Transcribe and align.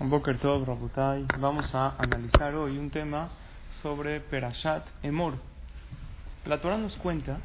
Boker 0.00 0.38
Tov, 0.38 0.64
Rabutai. 0.64 1.26
Vamos 1.40 1.74
a 1.74 1.96
analizar 1.98 2.54
hoy 2.54 2.78
un 2.78 2.88
tema 2.88 3.30
sobre 3.82 4.20
Perashat 4.20 4.86
Emor. 5.02 5.34
La 6.46 6.60
Torah 6.60 6.78
nos 6.78 6.94
cuenta, 6.96 7.40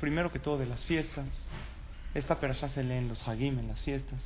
primero 0.00 0.30
que 0.30 0.38
todo, 0.38 0.58
de 0.58 0.66
las 0.66 0.84
fiestas. 0.84 1.26
Esta 2.14 2.38
Perashat 2.38 2.70
se 2.70 2.84
lee 2.84 2.98
en 2.98 3.08
los 3.08 3.26
Hagim, 3.26 3.58
en 3.58 3.66
las 3.66 3.80
fiestas. 3.80 4.20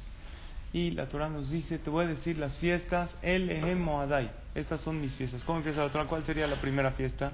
Y 0.75 0.91
la 0.91 1.09
Torah 1.09 1.31
nos 1.31 1.51
dice, 1.51 1.79
te 1.79 1.89
voy 1.89 2.05
a 2.05 2.09
decir 2.09 2.37
las 2.37 2.55
fiestas, 2.59 3.11
El 3.23 3.49
Ehem 3.49 3.81
Moadai. 3.81 4.31
Estas 4.55 4.83
son 4.83 5.01
mis 5.01 5.15
fiestas. 5.15 5.43
¿Cómo 5.45 5.59
empieza 5.59 5.83
la 5.83 5.91
Torah? 5.91 6.05
¿Cuál 6.05 6.27
sería 6.27 6.47
la 6.47 6.61
primera 6.61 6.91
fiesta? 6.93 7.33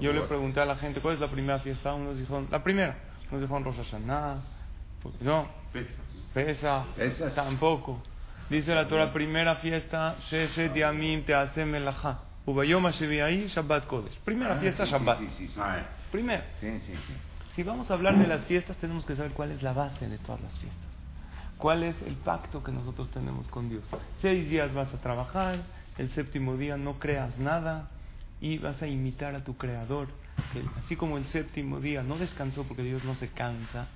Yo 0.00 0.12
le 0.12 0.20
pregunté 0.22 0.60
a 0.60 0.66
la 0.66 0.76
gente, 0.76 1.00
¿cuál 1.00 1.14
es 1.14 1.20
la 1.20 1.28
primera 1.28 1.58
fiesta? 1.58 1.94
Unos 1.94 2.16
dijeron, 2.16 2.46
la 2.48 2.62
primera. 2.62 2.96
Unos 3.28 3.42
dijeron 3.42 3.64
Rosh 3.64 3.78
Hashanah. 3.78 4.36
No. 5.20 5.48
Pesa. 6.32 6.84
Tampoco. 7.34 8.00
Dice 8.52 8.74
la 8.74 8.86
Torah, 8.86 9.14
primera 9.14 9.56
fiesta, 9.56 10.14
Sheshet 10.28 10.74
Yamim 10.74 11.24
Teasem 11.24 11.70
Melachá. 11.70 12.18
Ubayom 12.44 12.84
ahí 12.84 13.48
Shabbat 13.48 13.86
Kodesh. 13.86 14.14
Primera 14.26 14.56
fiesta, 14.56 14.84
Shabbat. 14.84 15.20
Primera. 16.10 16.44
Si 17.56 17.62
vamos 17.62 17.90
a 17.90 17.94
hablar 17.94 18.18
de 18.18 18.26
las 18.26 18.44
fiestas, 18.44 18.76
tenemos 18.76 19.06
que 19.06 19.16
saber 19.16 19.32
cuál 19.32 19.52
es 19.52 19.62
la 19.62 19.72
base 19.72 20.06
de 20.06 20.18
todas 20.18 20.42
las 20.42 20.52
fiestas. 20.58 20.84
¿Cuál 21.56 21.82
es 21.82 21.96
el 22.02 22.14
pacto 22.16 22.62
que 22.62 22.72
nosotros 22.72 23.10
tenemos 23.10 23.48
con 23.48 23.70
Dios? 23.70 23.84
Seis 24.20 24.50
días 24.50 24.74
vas 24.74 24.92
a 24.92 24.98
trabajar, 24.98 25.60
el 25.96 26.10
séptimo 26.10 26.58
día 26.58 26.76
no 26.76 26.98
creas 26.98 27.38
nada 27.38 27.88
y 28.38 28.58
vas 28.58 28.82
a 28.82 28.86
imitar 28.86 29.34
a 29.34 29.44
tu 29.44 29.56
Creador. 29.56 30.08
Que 30.52 30.62
así 30.78 30.96
como 30.96 31.16
el 31.16 31.24
séptimo 31.28 31.80
día 31.80 32.02
no 32.02 32.18
descansó 32.18 32.64
porque 32.64 32.82
Dios 32.82 33.02
no 33.02 33.14
se 33.14 33.28
cansa, 33.28 33.86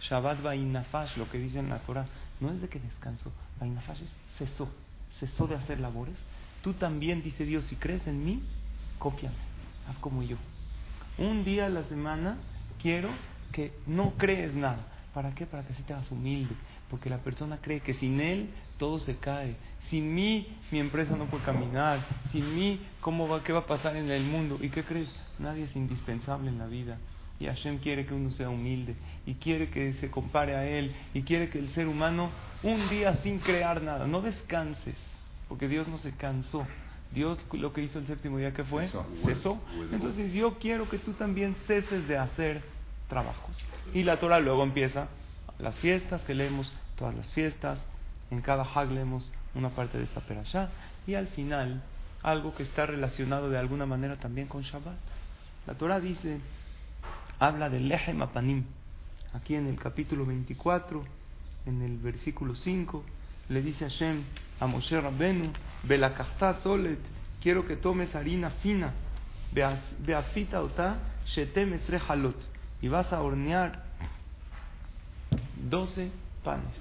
Shabbat 0.00 0.40
Vainafash, 0.40 1.18
lo 1.18 1.28
que 1.28 1.36
dice 1.36 1.58
en 1.58 1.68
la 1.68 1.80
Torah, 1.80 2.06
no 2.40 2.50
es 2.50 2.60
de 2.60 2.68
que 2.68 2.80
descansó, 2.80 3.32
Vainafash 3.60 4.00
cesó, 4.38 4.68
cesó 5.18 5.46
de 5.46 5.56
hacer 5.56 5.80
labores. 5.80 6.16
Tú 6.62 6.74
también, 6.74 7.22
dice 7.22 7.44
Dios, 7.44 7.64
si 7.66 7.76
crees 7.76 8.06
en 8.06 8.24
mí, 8.24 8.42
cópiame, 8.98 9.36
haz 9.88 9.98
como 9.98 10.22
yo. 10.22 10.36
Un 11.18 11.44
día 11.44 11.66
a 11.66 11.70
la 11.70 11.84
semana 11.84 12.36
quiero 12.80 13.10
que 13.52 13.72
no 13.86 14.12
crees 14.16 14.54
nada. 14.54 14.86
¿Para 15.14 15.34
qué? 15.34 15.46
Para 15.46 15.66
que 15.66 15.72
así 15.72 15.82
te 15.82 15.92
hagas 15.92 16.10
humilde. 16.12 16.54
Porque 16.90 17.10
la 17.10 17.18
persona 17.18 17.58
cree 17.60 17.80
que 17.80 17.94
sin 17.94 18.20
él 18.20 18.50
todo 18.78 19.00
se 19.00 19.16
cae. 19.16 19.56
Sin 19.90 20.14
mí 20.14 20.46
mi 20.70 20.78
empresa 20.78 21.16
no 21.16 21.26
puede 21.26 21.44
caminar. 21.44 22.06
Sin 22.30 22.54
mí, 22.54 22.80
¿cómo 23.00 23.26
va, 23.28 23.42
¿qué 23.42 23.52
va 23.52 23.60
a 23.60 23.66
pasar 23.66 23.96
en 23.96 24.10
el 24.10 24.24
mundo? 24.24 24.58
¿Y 24.60 24.70
qué 24.70 24.84
crees? 24.84 25.08
Nadie 25.38 25.64
es 25.64 25.74
indispensable 25.74 26.48
en 26.48 26.58
la 26.58 26.66
vida. 26.66 26.98
Y 27.40 27.46
Hashem 27.46 27.78
quiere 27.78 28.06
que 28.06 28.14
uno 28.14 28.30
sea 28.32 28.50
humilde. 28.50 28.96
Y 29.26 29.34
quiere 29.34 29.70
que 29.70 29.94
se 29.94 30.10
compare 30.10 30.54
a 30.56 30.66
él. 30.66 30.94
Y 31.14 31.22
quiere 31.22 31.50
que 31.50 31.58
el 31.58 31.70
ser 31.70 31.86
humano, 31.88 32.30
un 32.62 32.88
día 32.88 33.16
sin 33.22 33.38
crear 33.38 33.82
nada, 33.82 34.06
no 34.06 34.20
descanses. 34.20 34.96
Porque 35.48 35.68
Dios 35.68 35.88
no 35.88 35.98
se 35.98 36.12
cansó. 36.12 36.66
Dios 37.12 37.38
lo 37.52 37.72
que 37.72 37.82
hizo 37.82 37.98
el 37.98 38.06
séptimo 38.06 38.38
día 38.38 38.52
que 38.52 38.64
fue, 38.64 38.90
cesó. 39.24 39.58
Entonces 39.92 40.32
yo 40.34 40.58
quiero 40.58 40.88
que 40.90 40.98
tú 40.98 41.12
también 41.12 41.56
ceses 41.66 42.06
de 42.06 42.18
hacer 42.18 42.62
trabajos. 43.08 43.56
Y 43.94 44.02
la 44.02 44.18
Torah 44.18 44.40
luego 44.40 44.62
empieza 44.62 45.08
las 45.58 45.74
fiestas 45.76 46.22
que 46.22 46.34
leemos, 46.34 46.72
todas 46.96 47.14
las 47.14 47.32
fiestas, 47.32 47.78
en 48.30 48.42
cada 48.42 48.62
hag 48.62 48.90
leemos 48.90 49.32
una 49.54 49.70
parte 49.70 49.98
de 49.98 50.04
esta 50.04 50.20
perashá, 50.20 50.68
y 51.06 51.14
al 51.14 51.28
final 51.28 51.82
algo 52.22 52.54
que 52.54 52.62
está 52.62 52.86
relacionado 52.86 53.48
de 53.48 53.58
alguna 53.58 53.86
manera 53.86 54.16
también 54.16 54.46
con 54.46 54.62
Shabbat. 54.62 54.96
La 55.66 55.74
Torah 55.74 56.00
dice, 56.00 56.40
habla 57.38 57.70
del 57.70 57.88
Lehem 57.88 58.20
Apanim, 58.22 58.64
aquí 59.32 59.54
en 59.54 59.66
el 59.66 59.78
capítulo 59.78 60.26
24, 60.26 61.04
en 61.66 61.82
el 61.82 61.98
versículo 61.98 62.54
5, 62.54 63.04
le 63.48 63.62
dice 63.62 63.88
Hashem 63.88 64.22
a 64.60 64.66
Moshe 64.66 65.00
Rabbenu, 65.00 65.52
Belakachta 65.84 66.60
Solet, 66.60 66.98
quiero 67.40 67.66
que 67.66 67.76
tomes 67.76 68.14
harina 68.14 68.50
fina, 68.62 68.92
Beafita 69.52 70.62
Ota, 70.62 70.98
Shetem 71.26 71.78
Halot, 72.08 72.36
y 72.82 72.88
vas 72.88 73.12
a 73.12 73.22
hornear 73.22 73.84
12 75.70 76.10
panes. 76.42 76.74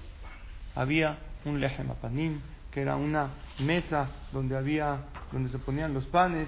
Había 0.75 1.17
un 1.45 1.59
lejem 1.59 1.89
apanim, 1.91 2.39
que 2.71 2.81
era 2.81 2.95
una 2.95 3.29
mesa 3.59 4.09
donde 4.31 4.57
había, 4.57 5.05
donde 5.31 5.49
se 5.49 5.59
ponían 5.59 5.93
los 5.93 6.05
panes. 6.05 6.47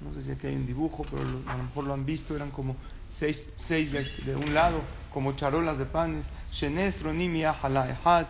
No 0.00 0.14
sé 0.14 0.22
si 0.22 0.30
aquí 0.30 0.46
hay 0.46 0.56
un 0.56 0.66
dibujo, 0.66 1.04
pero 1.10 1.22
a 1.22 1.56
lo 1.56 1.62
mejor 1.64 1.84
lo 1.84 1.94
han 1.94 2.04
visto, 2.04 2.34
eran 2.34 2.50
como 2.50 2.76
seis, 3.18 3.38
seis 3.68 3.90
de, 3.92 4.36
un 4.36 4.54
lado, 4.54 4.80
como 5.12 5.32
charolas 5.32 5.78
de 5.78 5.86
panes. 5.86 6.24
Shenes 6.52 7.02
ronim 7.02 7.34
ehad. 7.36 8.26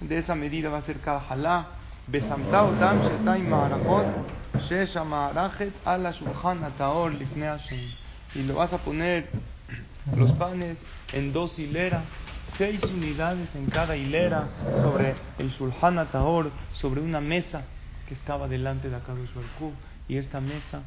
De 0.00 0.18
esa 0.18 0.34
medida 0.34 0.68
va 0.68 0.78
a 0.78 0.82
ser 0.82 1.00
cada 1.00 1.20
halá. 1.28 1.66
Besamtao 2.06 2.72
tam 2.78 3.02
shetay 3.02 3.42
ma'arachot. 3.42 4.06
Shesha 4.68 5.04
ma'arachet 5.04 5.72
ala 5.84 6.12
shulchan 6.12 6.64
ataor 6.64 7.12
lifnei 7.12 7.94
Y 8.34 8.42
lo 8.42 8.56
vas 8.56 8.72
a 8.72 8.78
poner 8.78 9.28
los 10.14 10.32
panes 10.32 10.78
en 11.12 11.32
dos 11.32 11.58
hileras 11.58 12.04
seis 12.56 12.82
unidades 12.84 13.54
en 13.54 13.66
cada 13.66 13.96
hilera 13.96 14.48
sobre 14.80 15.14
el 15.38 15.50
Shulchan 15.50 15.98
Ataor, 15.98 16.50
sobre 16.74 17.00
una 17.00 17.20
mesa 17.20 17.64
que 18.08 18.14
estaba 18.14 18.48
delante 18.48 18.88
de 18.88 18.96
Akadosh 18.96 19.34
Baruj 19.34 19.74
y 20.08 20.16
esta 20.16 20.40
mesa 20.40 20.82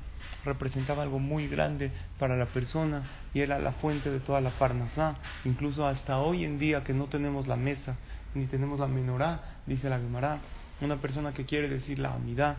representaba 0.46 1.04
algo 1.04 1.20
muy 1.20 1.48
grande 1.48 1.92
para 2.18 2.38
la 2.38 2.46
persona 2.46 3.04
y 3.34 3.42
era 3.42 3.60
la 3.60 3.74
fuente 3.74 4.10
de 4.10 4.20
toda 4.20 4.42
la 4.42 4.52
parnasá. 4.52 5.16
Incluso 5.46 5.86
hasta 5.86 6.20
hoy 6.20 6.46
en 6.46 6.60
día 6.60 6.84
que 6.84 6.94
no 6.94 7.06
tenemos 7.06 7.48
la 7.48 7.56
mesa 7.56 7.96
ni 8.36 8.46
tenemos 8.46 8.80
la 8.80 8.88
menorá, 8.88 9.40
dice 9.66 9.90
la 9.90 9.98
Gemara, 9.98 10.40
una 10.82 10.98
persona 10.98 11.34
que 11.34 11.46
quiere 11.46 11.68
decir 11.68 12.00
la 12.00 12.14
amidad, 12.14 12.58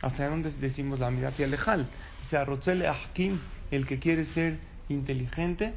¿hasta 0.00 0.28
dónde 0.28 0.50
decimos 0.52 0.98
la 0.98 1.06
amidad? 1.08 1.32
Hacia 1.32 1.46
lejal, 1.46 1.86
dice 2.22 2.44
Rotzele 2.44 2.88
Ahkim, 2.88 3.38
el 3.70 3.86
que 3.86 3.98
quiere 3.98 4.26
ser 4.26 4.58
inteligente 4.88 5.74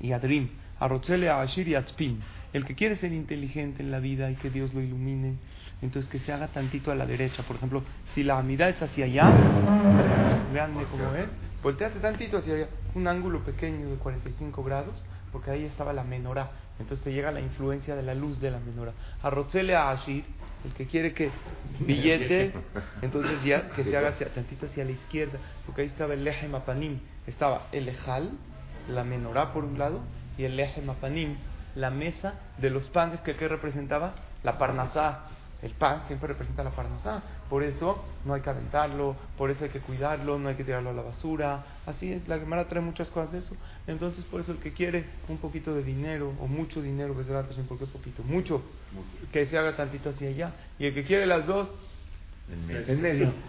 y 0.00 0.12
adrim. 0.12 0.48
Arrotzele 0.80 1.28
Ashir 1.28 1.68
y 1.68 1.74
Atzpin. 1.74 2.20
El 2.52 2.64
que 2.64 2.74
quiere 2.74 2.96
ser 2.96 3.12
inteligente 3.12 3.82
en 3.82 3.90
la 3.90 4.00
vida 4.00 4.30
y 4.30 4.36
que 4.36 4.48
Dios 4.48 4.72
lo 4.72 4.80
ilumine, 4.80 5.34
entonces 5.82 6.10
que 6.10 6.18
se 6.18 6.32
haga 6.32 6.48
tantito 6.48 6.90
a 6.90 6.94
la 6.94 7.04
derecha. 7.04 7.42
Por 7.42 7.56
ejemplo, 7.56 7.82
si 8.14 8.22
la 8.22 8.42
mirada 8.42 8.70
es 8.70 8.80
hacia 8.80 9.04
allá, 9.04 10.27
veanme 10.52 10.84
cómo 10.84 11.14
es, 11.14 11.28
volteate 11.62 12.00
tantito 12.00 12.38
hacia 12.38 12.54
allá, 12.54 12.68
un 12.94 13.06
ángulo 13.06 13.40
pequeño 13.44 13.88
de 13.88 13.96
45 13.96 14.62
grados, 14.64 15.04
porque 15.32 15.50
ahí 15.50 15.64
estaba 15.64 15.92
la 15.92 16.04
menorá. 16.04 16.50
Entonces 16.78 17.02
te 17.02 17.12
llega 17.12 17.32
la 17.32 17.40
influencia 17.40 17.96
de 17.96 18.02
la 18.02 18.14
luz 18.14 18.40
de 18.40 18.50
la 18.50 18.60
menorá. 18.60 18.92
Arrotzele 19.22 19.74
a 19.74 19.90
Ashir, 19.90 20.24
el 20.64 20.72
que 20.72 20.86
quiere 20.86 21.12
que 21.12 21.30
billete, 21.80 22.52
entonces 23.02 23.42
ya 23.44 23.70
que 23.70 23.84
se 23.84 23.96
haga 23.96 24.10
hacia, 24.10 24.32
tantito 24.32 24.66
hacia 24.66 24.84
la 24.84 24.92
izquierda, 24.92 25.38
porque 25.66 25.82
ahí 25.82 25.88
estaba 25.88 26.14
el 26.14 26.26
eje 26.26 26.48
mapanim, 26.48 27.00
estaba 27.26 27.66
el 27.72 27.88
ejal, 27.88 28.32
la 28.88 29.04
menorá 29.04 29.52
por 29.52 29.64
un 29.64 29.78
lado, 29.78 30.00
y 30.36 30.44
el 30.44 30.58
eje 30.58 30.80
mapanim, 30.82 31.36
la 31.74 31.90
mesa 31.90 32.34
de 32.58 32.70
los 32.70 32.88
panes 32.88 33.20
que 33.20 33.36
¿qué 33.36 33.48
representaba 33.48 34.14
la 34.42 34.58
parnasá. 34.58 35.24
El 35.60 35.72
pan 35.72 36.02
siempre 36.06 36.28
representa 36.28 36.62
la 36.62 36.70
parnasá. 36.70 37.22
Por 37.50 37.62
eso 37.62 38.04
no 38.24 38.34
hay 38.34 38.42
que 38.42 38.50
aventarlo, 38.50 39.16
por 39.36 39.50
eso 39.50 39.64
hay 39.64 39.70
que 39.70 39.80
cuidarlo, 39.80 40.38
no 40.38 40.48
hay 40.48 40.54
que 40.54 40.64
tirarlo 40.64 40.90
a 40.90 40.92
la 40.92 41.02
basura. 41.02 41.64
Así 41.84 42.22
la 42.26 42.38
Gemara 42.38 42.68
trae 42.68 42.82
muchas 42.82 43.08
cosas 43.08 43.32
de 43.32 43.38
eso. 43.38 43.56
Entonces, 43.86 44.24
por 44.26 44.40
eso 44.40 44.52
el 44.52 44.58
que 44.58 44.72
quiere 44.72 45.04
un 45.28 45.38
poquito 45.38 45.74
de 45.74 45.82
dinero 45.82 46.32
o 46.40 46.46
mucho 46.46 46.80
dinero, 46.80 47.14
pues 47.14 47.26
¿por 47.66 47.78
qué 47.78 47.86
poquito? 47.86 48.22
Mucho, 48.22 48.62
que 49.32 49.46
se 49.46 49.58
haga 49.58 49.76
tantito 49.76 50.10
hacia 50.10 50.28
allá. 50.28 50.52
Y 50.78 50.86
el 50.86 50.94
que 50.94 51.04
quiere 51.04 51.26
las 51.26 51.46
dos, 51.46 51.68
en 52.48 53.02
medio. 53.02 53.32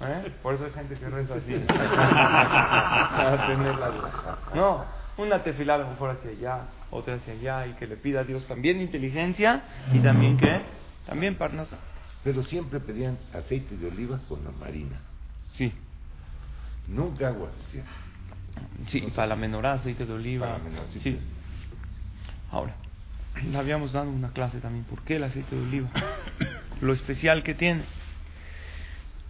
¿Eh? 0.00 0.32
Por 0.42 0.54
eso 0.54 0.64
hay 0.64 0.70
gente 0.70 0.94
que 0.94 1.10
reza 1.10 1.34
así. 1.34 1.54
no, 4.54 4.84
una 5.16 5.42
tefilá 5.42 5.74
a 5.74 5.78
lo 5.78 5.88
mejor 5.88 6.10
hacia 6.10 6.30
allá, 6.30 6.68
otra 6.90 7.16
hacia 7.16 7.32
allá, 7.32 7.66
y 7.66 7.72
que 7.72 7.88
le 7.88 7.96
pida 7.96 8.20
a 8.20 8.24
Dios 8.24 8.46
también 8.46 8.80
inteligencia 8.80 9.62
y 9.92 9.98
también 9.98 10.36
que, 10.36 10.60
también 11.08 11.36
parnasa. 11.36 11.78
Pero 12.22 12.42
siempre 12.44 12.80
pedían 12.80 13.18
aceite 13.32 13.76
de 13.76 13.88
oliva 13.88 14.20
con 14.28 14.44
la 14.44 14.50
marina. 14.50 15.00
Sí. 15.54 15.72
Nunca 16.86 17.28
agua, 17.28 17.48
¿sí? 17.72 17.80
Sí, 18.88 19.00
para 19.14 19.28
la 19.28 19.36
menorá, 19.36 19.74
aceite 19.74 20.04
de 20.04 20.12
oliva. 20.12 20.58
sí. 21.02 21.18
Ahora, 22.50 22.74
le 23.42 23.56
habíamos 23.56 23.92
dado 23.92 24.10
una 24.10 24.32
clase 24.32 24.58
también. 24.60 24.84
¿Por 24.84 25.02
qué 25.02 25.16
el 25.16 25.24
aceite 25.24 25.56
de 25.56 25.62
oliva? 25.62 25.90
lo 26.80 26.92
especial 26.92 27.42
que 27.42 27.54
tiene. 27.54 27.84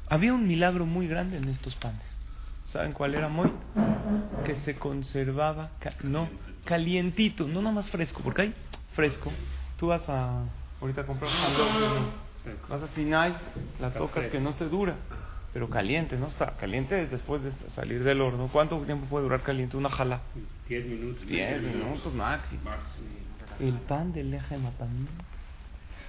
Había 0.09 0.35
un 0.35 0.49
milagro 0.49 0.87
muy 0.87 1.07
grande 1.07 1.37
en 1.37 1.49
estos 1.49 1.75
panes. 1.77 2.03
¿Saben 2.73 2.93
cuál 2.93 3.15
era 3.15 3.29
muy? 3.29 3.51
Que 4.45 4.57
se 4.57 4.77
conservaba, 4.77 5.71
no, 6.03 6.29
calientito, 6.65 7.47
no 7.47 7.63
nada 7.63 7.75
más 7.75 7.91
fresco, 7.91 8.21
porque 8.23 8.43
hay 8.43 8.55
fresco. 8.95 9.33
Tú 9.79 9.89
vas 9.89 10.07
a, 10.09 10.43
ahorita 10.81 11.03
a 11.03 11.07
comprar 11.07 11.31
un 11.31 12.29
vas 12.69 12.83
a 12.83 12.89
Sinai, 12.95 13.35
la 13.81 13.91
tocas 13.91 14.29
que 14.29 14.41
no 14.41 14.53
se 14.55 14.69
dura, 14.69 14.95
pero 15.53 15.69
caliente, 15.69 16.17
¿no? 16.17 16.29
Está 16.29 16.53
caliente 16.57 17.07
después 17.07 17.43
de 17.43 17.53
salir 17.71 18.05
del 18.05 18.21
horno. 18.21 18.49
¿Cuánto 18.53 18.79
tiempo 18.83 19.07
puede 19.07 19.25
durar 19.25 19.43
caliente 19.43 19.77
una 19.77 19.91
jala? 19.91 20.21
Diez 20.69 20.87
minutos. 20.87 21.27
Diez 21.27 21.61
minutos 21.63 22.15
máximo. 22.15 22.71
El 23.61 23.75
pan 23.75 24.13
del 24.13 24.33
eje 24.35 24.57
mapaní 24.57 25.07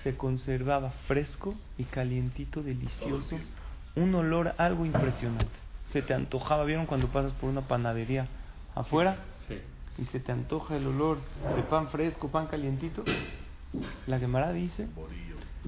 se 0.04 0.16
conservaba 0.16 0.92
fresco 1.07 1.56
y 1.77 1.83
calientito, 1.83 2.62
delicioso, 2.62 3.38
un 3.95 4.16
olor 4.16 4.54
algo 4.57 4.86
impresionante. 4.86 5.48
Se 5.92 6.01
te 6.01 6.13
antojaba, 6.13 6.63
¿vieron 6.63 6.86
cuando 6.86 7.07
pasas 7.07 7.33
por 7.33 7.50
una 7.50 7.62
panadería 7.62 8.27
afuera? 8.75 9.18
Sí. 9.48 9.60
Y 9.98 10.06
se 10.06 10.19
te 10.19 10.31
antoja 10.31 10.77
el 10.77 10.88
olor 10.88 11.18
de 11.56 11.63
pan 11.63 11.89
fresco, 11.89 12.30
pan 12.30 12.48
calientito. 12.48 13.04
La 14.07 14.19
Gemara 14.19 14.51
dice 14.51 14.88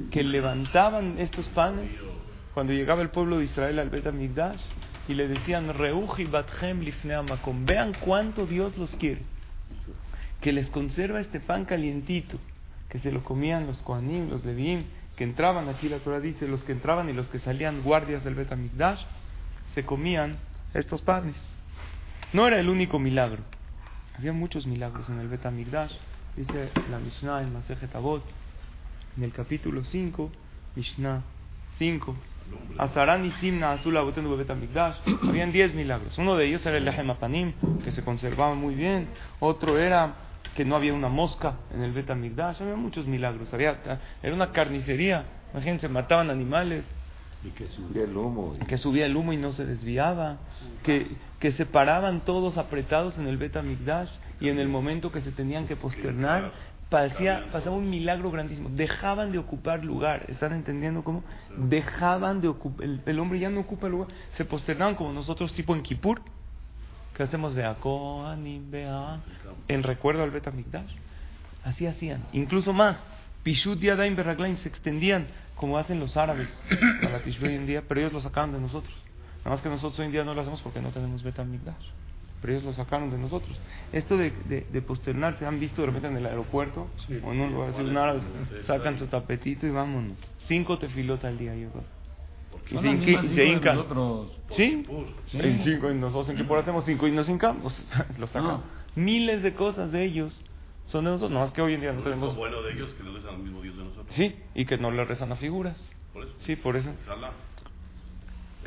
que 0.09 0.23
levantaban 0.23 1.19
estos 1.19 1.47
panes 1.49 1.91
cuando 2.53 2.73
llegaba 2.73 3.01
el 3.01 3.09
pueblo 3.09 3.37
de 3.37 3.45
Israel 3.45 3.79
al 3.79 3.89
Bet 3.89 4.07
y 5.07 5.13
le 5.13 5.27
decían, 5.27 5.73
Reuji 5.73 6.25
batchem 6.25 6.81
lifneamakom, 6.81 7.65
vean 7.65 7.93
cuánto 7.99 8.45
Dios 8.45 8.77
los 8.77 8.93
quiere, 8.95 9.21
que 10.39 10.51
les 10.51 10.69
conserva 10.69 11.19
este 11.19 11.39
pan 11.39 11.65
calientito, 11.65 12.37
que 12.89 12.99
se 12.99 13.11
lo 13.11 13.23
comían 13.23 13.67
los 13.67 13.81
Kohanim, 13.81 14.29
los 14.29 14.45
Leviim, 14.45 14.83
que 15.15 15.23
entraban, 15.23 15.69
aquí 15.69 15.89
la 15.89 15.99
Torah 15.99 16.19
dice, 16.19 16.47
los 16.47 16.63
que 16.63 16.71
entraban 16.71 17.09
y 17.09 17.13
los 17.13 17.27
que 17.27 17.39
salían 17.39 17.81
guardias 17.81 18.23
del 18.23 18.35
Bet 18.35 18.49
se 19.73 19.85
comían 19.85 20.37
estos 20.73 21.01
panes. 21.01 21.35
No 22.33 22.47
era 22.47 22.59
el 22.59 22.69
único 22.69 22.99
milagro, 22.99 23.43
había 24.17 24.33
muchos 24.33 24.67
milagros 24.67 25.09
en 25.09 25.19
el 25.19 25.27
Bet 25.27 25.45
dice 26.35 26.71
la 26.89 26.99
Mishnah 26.99 27.41
en 27.41 27.53
Masejet 27.53 27.95
Avot, 27.95 28.23
en 29.17 29.23
el 29.23 29.31
capítulo 29.31 29.83
5, 29.83 30.31
Mishnah 30.75 31.21
5, 31.77 32.15
Azarán 32.77 33.25
y 33.25 33.31
Simna 33.33 33.73
Azul 33.73 33.97
Habían 35.27 35.51
10 35.51 35.73
milagros. 35.75 36.17
Uno 36.17 36.35
de 36.35 36.45
ellos 36.47 36.65
era 36.65 36.77
el 36.77 36.85
Lehem 36.85 37.09
Apanim, 37.09 37.53
que 37.83 37.91
se 37.91 38.03
conservaba 38.03 38.55
muy 38.55 38.75
bien. 38.75 39.07
Otro 39.39 39.77
era 39.77 40.15
que 40.55 40.65
no 40.65 40.75
había 40.75 40.93
una 40.93 41.09
mosca 41.09 41.55
en 41.73 41.83
el 41.83 41.91
Betamigdash. 41.91 42.61
Había 42.61 42.75
muchos 42.75 43.05
milagros. 43.07 43.53
Había, 43.53 43.79
era 44.21 44.33
una 44.33 44.51
carnicería. 44.51 45.25
Imagínense, 45.53 45.87
mataban 45.87 46.29
animales. 46.29 46.85
Y 47.43 47.49
que 47.49 47.67
subía 47.67 48.03
el 48.03 48.15
humo. 48.15 48.53
Que 48.67 48.77
subía 48.77 49.05
el 49.05 49.15
humo 49.15 49.33
y 49.33 49.37
no 49.37 49.53
se 49.53 49.65
desviaba. 49.65 50.37
Que, 50.83 51.07
que 51.39 51.51
se 51.51 51.65
paraban 51.65 52.21
todos 52.21 52.57
apretados 52.57 53.17
en 53.17 53.27
el 53.27 53.37
Betamigdash 53.37 54.09
y 54.39 54.49
en 54.49 54.59
el 54.59 54.67
momento 54.67 55.11
que 55.11 55.21
se 55.21 55.31
tenían 55.31 55.67
que 55.67 55.75
posternar 55.75 56.51
parecía, 56.91 57.47
pasaba 57.53 57.77
un 57.77 57.89
milagro 57.89 58.29
grandísimo. 58.29 58.69
Dejaban 58.69 59.31
de 59.31 59.37
ocupar 59.37 59.83
lugar. 59.83 60.25
¿Están 60.27 60.51
entendiendo 60.51 61.03
cómo? 61.03 61.23
Dejaban 61.57 62.41
de 62.41 62.49
ocupar. 62.49 62.85
El, 63.05 63.19
hombre 63.19 63.39
ya 63.39 63.49
no 63.49 63.61
ocupa 63.61 63.87
lugar. 63.87 64.09
Se 64.35 64.43
posternaban 64.43 64.95
como 64.95 65.13
nosotros, 65.13 65.53
tipo 65.53 65.73
en 65.73 65.83
Kippur. 65.83 66.21
¿Qué 67.15 67.23
hacemos? 67.23 67.55
de 67.55 67.63
En 69.69 69.83
recuerdo 69.83 70.21
al 70.21 70.31
Betamikdash. 70.31 70.91
Así 71.63 71.87
hacían. 71.87 72.23
Incluso 72.33 72.73
más. 72.73 72.97
Pishut 73.43 73.79
Yadaim 73.79 74.15
Berraglaim 74.15 74.57
se 74.57 74.69
extendían 74.69 75.27
como 75.55 75.77
hacen 75.77 75.99
los 75.99 76.17
árabes 76.17 76.49
para 77.01 77.19
la 77.19 77.23
hoy 77.23 77.55
en 77.55 77.67
día, 77.67 77.83
pero 77.87 77.99
ellos 77.99 78.13
lo 78.13 78.21
sacaban 78.21 78.51
de 78.51 78.59
nosotros. 78.59 78.93
Nada 79.39 79.51
más 79.51 79.61
que 79.61 79.69
nosotros 79.69 79.99
hoy 79.99 80.07
en 80.07 80.11
día 80.11 80.23
no 80.23 80.33
lo 80.33 80.41
hacemos 80.41 80.61
porque 80.61 80.81
no 80.81 80.89
tenemos 80.89 81.23
Betamikdash 81.23 81.87
pero 82.41 82.53
ellos 82.53 82.65
lo 82.65 82.73
sacaron 82.73 83.11
de 83.11 83.19
nosotros. 83.19 83.55
Esto 83.93 84.17
de, 84.17 84.31
de, 84.47 84.81
posternarse, 84.81 85.45
¿han 85.45 85.59
visto 85.59 85.81
de 85.81 85.87
repente 85.87 86.07
en 86.07 86.17
el 86.17 86.25
aeropuerto? 86.25 86.87
O 87.23 87.31
en 87.31 87.39
un 87.39 87.53
lugar 87.53 88.19
sacan 88.65 88.97
su 88.97 89.05
tapetito 89.05 89.67
y 89.67 89.69
vámonos. 89.69 90.17
Cinco 90.47 90.79
tefilotas 90.79 91.25
al 91.25 91.37
día 91.37 91.53
ellos 91.53 91.71
Y, 92.71 92.77
se, 92.77 93.45
hincan. 93.45 93.85
¿Sí? 94.57 94.85
En 95.33 95.63
cinco, 95.63 95.91
y 95.91 95.95
nosotros 95.95 96.37
en 96.37 96.47
por 96.47 96.57
hacemos 96.57 96.83
cinco 96.85 97.07
y 97.07 97.11
nos 97.11 97.29
hincamos. 97.29 97.79
lo 98.17 98.25
sacan. 98.25 98.61
Miles 98.95 99.43
de 99.43 99.53
cosas 99.53 99.91
de 99.91 100.03
ellos 100.03 100.41
son 100.91 101.05
de 101.05 101.11
nosotros, 101.11 101.31
no 101.31 101.39
más 101.39 101.51
que 101.51 101.61
hoy 101.61 101.75
en 101.75 101.81
día 101.81 101.93
no 101.93 102.01
tenemos... 102.01 102.33
Lo 102.33 102.39
bueno 102.39 102.61
de 102.61 102.73
ellos 102.73 102.93
que 102.93 103.03
no 103.03 103.13
rezan 103.13 103.35
al 103.35 103.41
mismo 103.41 103.61
Dios 103.61 103.77
de 103.77 103.83
nosotros. 103.83 104.13
Sí, 104.15 104.35
y 104.53 104.65
que 104.65 104.77
no 104.77 104.91
le 104.91 105.05
rezan 105.05 105.31
a 105.31 105.37
figuras. 105.37 105.77
Por 106.11 106.25
eso. 106.25 106.33
Sí, 106.45 106.57
por 106.57 106.75
eso. 106.75 106.89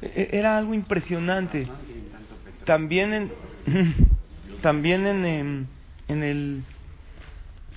E, 0.01 0.07
e, 0.07 0.39
era 0.39 0.57
algo 0.57 0.73
impresionante. 0.73 1.69
También 2.65 3.13
en, 3.13 3.33
también 4.63 5.07
en, 5.07 5.27
em, 5.27 5.67
en 6.09 6.23
el, 6.23 6.63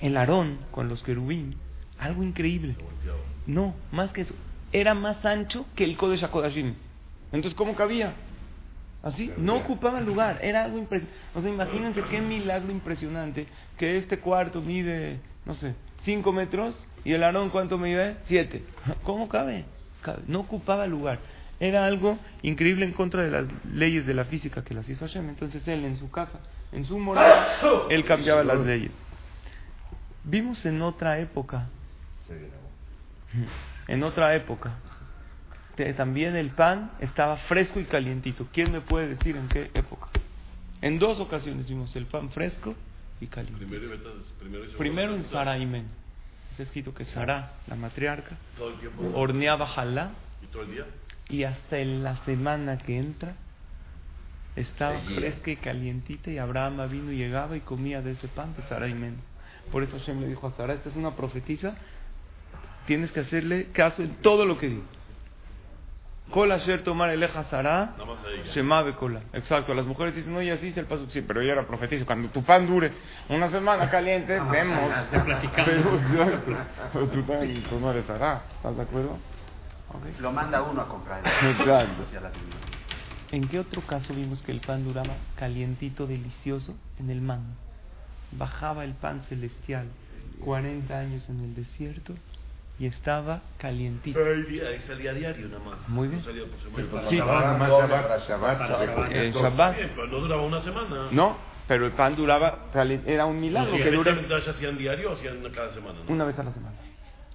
el 0.00 0.16
Aarón 0.16 0.58
con 0.70 0.88
los 0.88 1.02
querubín, 1.02 1.56
algo 1.98 2.22
increíble. 2.22 2.74
No, 3.46 3.74
más 3.92 4.12
que 4.12 4.22
eso, 4.22 4.34
era 4.72 4.94
más 4.94 5.24
ancho 5.26 5.66
que 5.74 5.84
el 5.84 5.98
Kodesh 5.98 6.24
HaKodashim. 6.24 6.74
Entonces, 7.32 7.54
¿cómo 7.54 7.74
cabía? 7.74 8.14
Así, 9.02 9.32
no 9.36 9.56
ocupaba 9.56 10.00
lugar, 10.00 10.40
era 10.42 10.64
algo 10.64 10.78
impresionante. 10.78 11.20
O 11.34 11.40
sea, 11.40 11.50
imagínense 11.50 12.02
qué 12.10 12.20
milagro 12.20 12.72
impresionante 12.72 13.46
que 13.76 13.96
este 13.96 14.18
cuarto 14.18 14.60
mide, 14.60 15.20
no 15.46 15.54
sé, 15.54 15.74
5 16.04 16.32
metros 16.32 16.74
y 17.04 17.12
el 17.12 17.22
Aarón, 17.22 17.50
¿cuánto 17.50 17.78
mide? 17.78 18.16
7. 18.24 18.62
¿Cómo 19.04 19.28
cabe? 19.28 19.64
No 20.26 20.40
ocupaba 20.40 20.86
lugar. 20.86 21.20
Era 21.60 21.86
algo 21.86 22.18
increíble 22.42 22.84
en 22.84 22.92
contra 22.92 23.22
de 23.22 23.30
las 23.30 23.46
leyes 23.72 24.06
de 24.06 24.14
la 24.14 24.24
física 24.24 24.62
que 24.62 24.74
las 24.74 24.88
hizo 24.88 25.06
Hashem. 25.06 25.28
Entonces 25.28 25.66
él 25.68 25.84
en 25.84 25.96
su 25.96 26.10
casa, 26.10 26.38
en 26.72 26.84
su 26.84 26.98
morada, 26.98 27.58
él 27.90 28.04
cambiaba 28.04 28.44
las 28.44 28.60
leyes. 28.60 28.92
Vimos 30.24 30.64
en 30.66 30.82
otra 30.82 31.18
época, 31.18 31.68
en 33.86 34.02
otra 34.02 34.34
época, 34.34 34.72
también 35.96 36.36
el 36.36 36.50
pan 36.50 36.92
estaba 37.00 37.36
fresco 37.36 37.80
y 37.80 37.84
calientito. 37.84 38.46
¿Quién 38.52 38.72
me 38.72 38.80
puede 38.80 39.08
decir 39.08 39.36
en 39.36 39.48
qué 39.48 39.70
época? 39.74 40.08
En 40.80 40.98
dos 40.98 41.18
ocasiones 41.20 41.68
vimos 41.68 41.94
el 41.96 42.06
pan 42.06 42.30
fresco 42.30 42.74
y 43.20 43.26
caliente. 43.26 43.66
Primero, 44.76 45.14
en 45.14 45.24
Sara 45.24 45.58
Imen. 45.58 45.86
Está 46.50 46.62
escrito 46.64 46.92
que 46.94 47.04
Sara, 47.04 47.52
la 47.66 47.76
matriarca, 47.76 48.36
horneaba 49.14 49.66
jalá. 49.66 50.12
¿Y 50.42 50.46
todo 50.46 50.62
el 50.62 50.70
día? 50.72 50.84
y 51.28 51.44
hasta 51.44 51.78
en 51.78 52.02
la 52.02 52.16
semana 52.24 52.78
que 52.78 52.96
entra 52.96 53.34
estaba 54.56 55.00
fresca 55.14 55.50
y 55.50 55.56
calientita 55.56 56.30
y 56.30 56.38
Abraham 56.38 56.88
vino 56.90 57.12
y 57.12 57.16
llegaba 57.16 57.56
y 57.56 57.60
comía 57.60 58.02
de 58.02 58.12
ese 58.12 58.26
pan 58.28 58.54
de 58.56 58.62
Sara 58.62 58.88
y 58.88 58.94
Men. 58.94 59.16
Por 59.70 59.82
eso 59.82 59.98
Hashem 59.98 60.20
le 60.20 60.26
dijo 60.26 60.46
a 60.46 60.50
Sara, 60.52 60.74
esta 60.74 60.88
es 60.88 60.96
una 60.96 61.14
profetisa, 61.14 61.76
tienes 62.86 63.12
que 63.12 63.20
hacerle 63.20 63.66
caso 63.72 64.02
en 64.02 64.16
todo 64.16 64.44
lo 64.46 64.58
que 64.58 64.68
dice. 64.70 64.97
Cola 66.30 66.56
Asher 66.56 66.82
tomar 66.82 67.10
eleja 67.10 67.44
Sara, 67.44 67.94
Shemabe 68.52 68.94
Cola. 68.94 69.20
Exacto, 69.32 69.72
las 69.74 69.86
mujeres 69.86 70.14
dicen, 70.14 70.36
oye, 70.36 70.52
así 70.52 70.68
es 70.68 70.76
el 70.76 70.84
paso, 70.86 71.08
sí, 71.08 71.22
pero 71.22 71.40
ella 71.40 71.52
era 71.52 71.66
profetisa. 71.66 72.04
Cuando 72.04 72.28
tu 72.28 72.42
pan 72.42 72.66
dure 72.66 72.92
una 73.28 73.50
semana 73.50 73.88
caliente, 73.88 74.36
ah, 74.36 74.48
vemos. 74.50 74.92
Pero, 76.92 77.08
tú, 77.08 77.22
tú 77.70 77.80
no 77.80 77.90
eres 77.90 78.04
Sara, 78.04 78.42
¿estás 78.56 78.76
de 78.76 78.82
acuerdo? 78.82 79.18
Lo 80.20 80.32
manda 80.32 80.62
uno 80.62 80.82
a 80.82 80.88
comprar. 80.88 81.22
¿En 83.30 83.48
qué 83.48 83.58
otro 83.58 83.80
caso 83.82 84.14
vimos 84.14 84.42
que 84.42 84.52
el 84.52 84.60
pan 84.60 84.84
duraba 84.84 85.14
calientito, 85.36 86.06
delicioso 86.06 86.74
en 86.98 87.10
el 87.10 87.22
man? 87.22 87.56
Bajaba 88.32 88.84
el 88.84 88.92
pan 88.92 89.22
celestial 89.22 89.86
40 90.44 90.98
años 90.98 91.28
en 91.28 91.40
el 91.40 91.54
desierto 91.54 92.14
y 92.78 92.86
estaba 92.86 93.42
calientito. 93.58 94.18
Ahí 94.20 94.80
salía 94.86 95.12
diario 95.12 95.48
nada 95.48 95.64
más. 95.64 95.88
Muy 95.88 96.08
bien. 96.08 96.22
No 96.22 97.10
sí. 97.10 97.16
Shabbat, 97.16 98.28
Shabbat. 99.34 99.76
no 100.10 100.18
duraba 100.18 100.42
una 100.42 100.60
semana. 100.60 101.08
No, 101.10 101.36
pero 101.66 101.86
el 101.86 101.92
pan 101.92 102.14
duraba, 102.14 102.70
era 103.06 103.26
un 103.26 103.40
milagro 103.40 103.76
que 103.76 103.90
dura. 103.90 104.16
hacían 104.48 104.78
diario 104.78 105.10
o 105.10 105.14
hacían 105.14 105.42
cada 105.54 105.72
semana? 105.72 105.98
Una 106.08 106.24
vez 106.24 106.38
a 106.38 106.44
la 106.44 106.52
semana. 106.52 106.76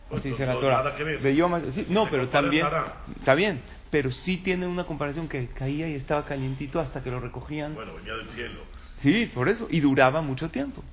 Pues 0.10 0.24
dice 0.24 0.46
la 0.46 0.54
Torah. 0.56 0.96
no, 1.90 2.08
pero 2.10 2.30
también, 2.30 2.68
está 3.18 3.36
bien, 3.36 3.62
pero 3.90 4.12
sí 4.12 4.38
tiene 4.38 4.68
una 4.68 4.86
comparación 4.86 5.28
que 5.28 5.48
caía 5.48 5.88
y 5.90 5.96
estaba 5.96 6.26
calientito 6.26 6.80
hasta 6.80 7.04
que 7.04 7.12
lo 7.12 7.20
recogían. 7.20 7.74
Bueno, 7.76 7.96
venía 7.96 8.14
del 8.14 8.30
cielo. 8.30 8.62
Sí, 9.02 9.30
por 9.34 9.50
eso, 9.50 9.68
y 9.70 9.82
duraba 9.82 10.22
mucho 10.22 10.50
tiempo. 10.50 10.84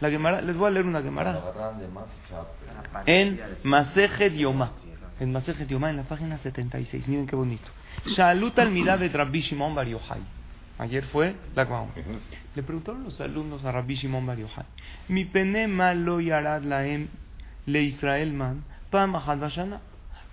La 0.00 0.10
Gemara, 0.10 0.42
les 0.42 0.56
voy 0.56 0.68
a 0.68 0.70
leer 0.70 0.86
una 0.86 1.02
Gemara. 1.02 1.40
En 3.06 3.40
Maseje 3.62 4.36
Yoma. 4.36 4.72
En 5.18 5.32
Maseje 5.32 5.66
Yoma, 5.66 5.90
en 5.90 5.96
la 5.96 6.02
página 6.02 6.38
76. 6.38 7.08
Miren 7.08 7.26
qué 7.26 7.36
bonito. 7.36 7.70
Shalut 8.06 8.58
al 8.58 8.74
de 8.74 9.08
Rabbi 9.08 9.40
Shimon 9.40 9.74
Bar 9.74 9.86
Yochai. 9.86 10.20
Ayer 10.78 11.04
fue 11.04 11.34
la 11.54 11.66
Le 12.54 12.62
preguntaron 12.62 13.04
los 13.04 13.18
alumnos 13.20 13.64
a 13.64 13.72
Rabbi 13.72 13.94
Shimon 13.94 14.26
Bar 14.26 14.38
Yochai. 14.38 14.66
Mi 15.08 15.24
pene 15.24 15.66
malo 15.66 16.20
yarad 16.20 16.62
laem 16.62 17.08
le 17.66 17.82
Israel 17.82 18.32
man, 18.32 18.64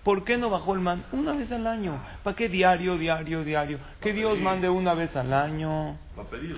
¿Por 0.03 0.25
qué 0.25 0.37
no 0.37 0.49
bajó 0.49 0.73
el 0.73 0.81
man? 0.81 1.05
Una 1.13 1.31
vez 1.31 1.49
al 1.53 1.65
año. 1.65 1.97
¿Para 2.23 2.35
qué 2.35 2.49
diario, 2.49 2.97
diario, 2.97 3.43
diario? 3.45 3.79
Que 4.01 4.11
Dios 4.11 4.37
mande 4.39 4.69
una 4.69 4.93
vez 4.93 5.15
al 5.15 5.31
año. 5.31 5.97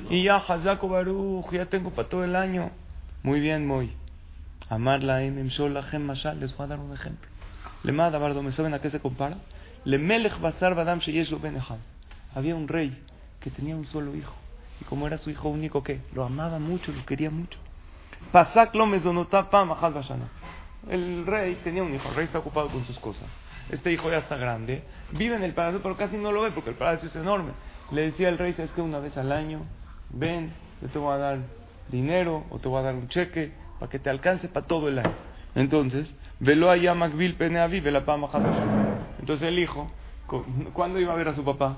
Y 0.09 0.23
ya, 0.23 0.37
Hazako 0.37 0.89
Baruch, 0.89 1.51
ya 1.51 1.67
tengo 1.67 1.91
para 1.91 2.09
todo 2.09 2.23
el 2.23 2.35
año. 2.35 2.71
Muy 3.25 3.39
bien, 3.39 3.65
muy. 3.65 3.91
Amar 4.69 5.01
la 5.01 5.23
Emem 5.23 5.47
Sholahem 5.47 6.05
Mashal, 6.05 6.39
les 6.39 6.55
voy 6.55 6.65
a 6.65 6.67
dar 6.67 6.79
un 6.79 6.93
ejemplo. 6.93 7.27
Le 7.81 7.91
Bardo, 7.91 8.43
¿me 8.43 8.51
saben 8.51 8.75
a 8.75 8.79
qué 8.79 8.91
se 8.91 8.99
compara? 8.99 9.37
Le 9.83 9.97
Melech 9.97 10.39
Basar 10.39 10.75
Badam 10.75 10.99
Sheyesh 10.99 11.31
Lo 11.31 11.39
Ben. 11.39 11.57
Había 12.35 12.55
un 12.55 12.67
rey 12.67 12.95
que 13.39 13.49
tenía 13.49 13.75
un 13.75 13.87
solo 13.87 14.15
hijo. 14.15 14.35
Y 14.79 14.83
como 14.83 15.07
era 15.07 15.17
su 15.17 15.31
hijo 15.31 15.49
único, 15.49 15.81
¿qué? 15.81 16.01
Lo 16.13 16.23
amaba 16.23 16.59
mucho, 16.59 16.91
lo 16.91 17.03
quería 17.03 17.31
mucho. 17.31 17.57
Pasak 18.31 18.75
lo. 18.75 18.85
El 20.87 21.25
rey 21.25 21.55
tenía 21.63 21.81
un 21.81 21.95
hijo, 21.95 22.07
el 22.09 22.15
rey 22.15 22.25
está 22.25 22.37
ocupado 22.37 22.69
con 22.69 22.85
sus 22.85 22.99
cosas. 22.99 23.27
Este 23.71 23.91
hijo 23.91 24.07
ya 24.11 24.19
está 24.19 24.37
grande, 24.37 24.83
vive 25.13 25.35
en 25.35 25.41
el 25.43 25.55
palacio, 25.55 25.81
pero 25.81 25.97
casi 25.97 26.15
no 26.17 26.31
lo 26.31 26.43
ve 26.43 26.51
porque 26.51 26.69
el 26.69 26.75
palacio 26.75 27.07
es 27.07 27.15
enorme. 27.15 27.53
Le 27.91 28.03
decía 28.03 28.29
el 28.29 28.37
rey, 28.37 28.53
¿sabes 28.53 28.69
qué? 28.75 28.81
Una 28.81 28.99
vez 28.99 29.17
al 29.17 29.31
año, 29.31 29.61
ven, 30.11 30.53
yo 30.79 30.89
te 30.89 30.99
voy 30.99 31.11
a 31.15 31.17
dar 31.17 31.64
dinero 31.89 32.43
o 32.49 32.59
te 32.59 32.67
voy 32.67 32.79
a 32.79 32.83
dar 32.83 32.95
un 32.95 33.07
cheque 33.09 33.51
para 33.79 33.89
que 33.89 33.99
te 33.99 34.09
alcance 34.09 34.47
para 34.47 34.65
todo 34.65 34.87
el 34.89 34.99
año. 34.99 35.13
Entonces, 35.55 36.07
velo 36.39 36.69
allá 36.69 36.93
Macvil 36.93 37.35
Peneavi, 37.35 37.79
vela 37.79 38.05
pam 38.05 38.23
achad 38.25 38.41
bashana. 38.41 38.97
Entonces 39.19 39.47
el 39.47 39.59
hijo, 39.59 39.89
cu- 40.27 40.43
¿cuándo 40.73 40.99
iba 40.99 41.13
a 41.13 41.15
ver 41.15 41.27
a 41.29 41.33
su 41.33 41.43
papá? 41.43 41.77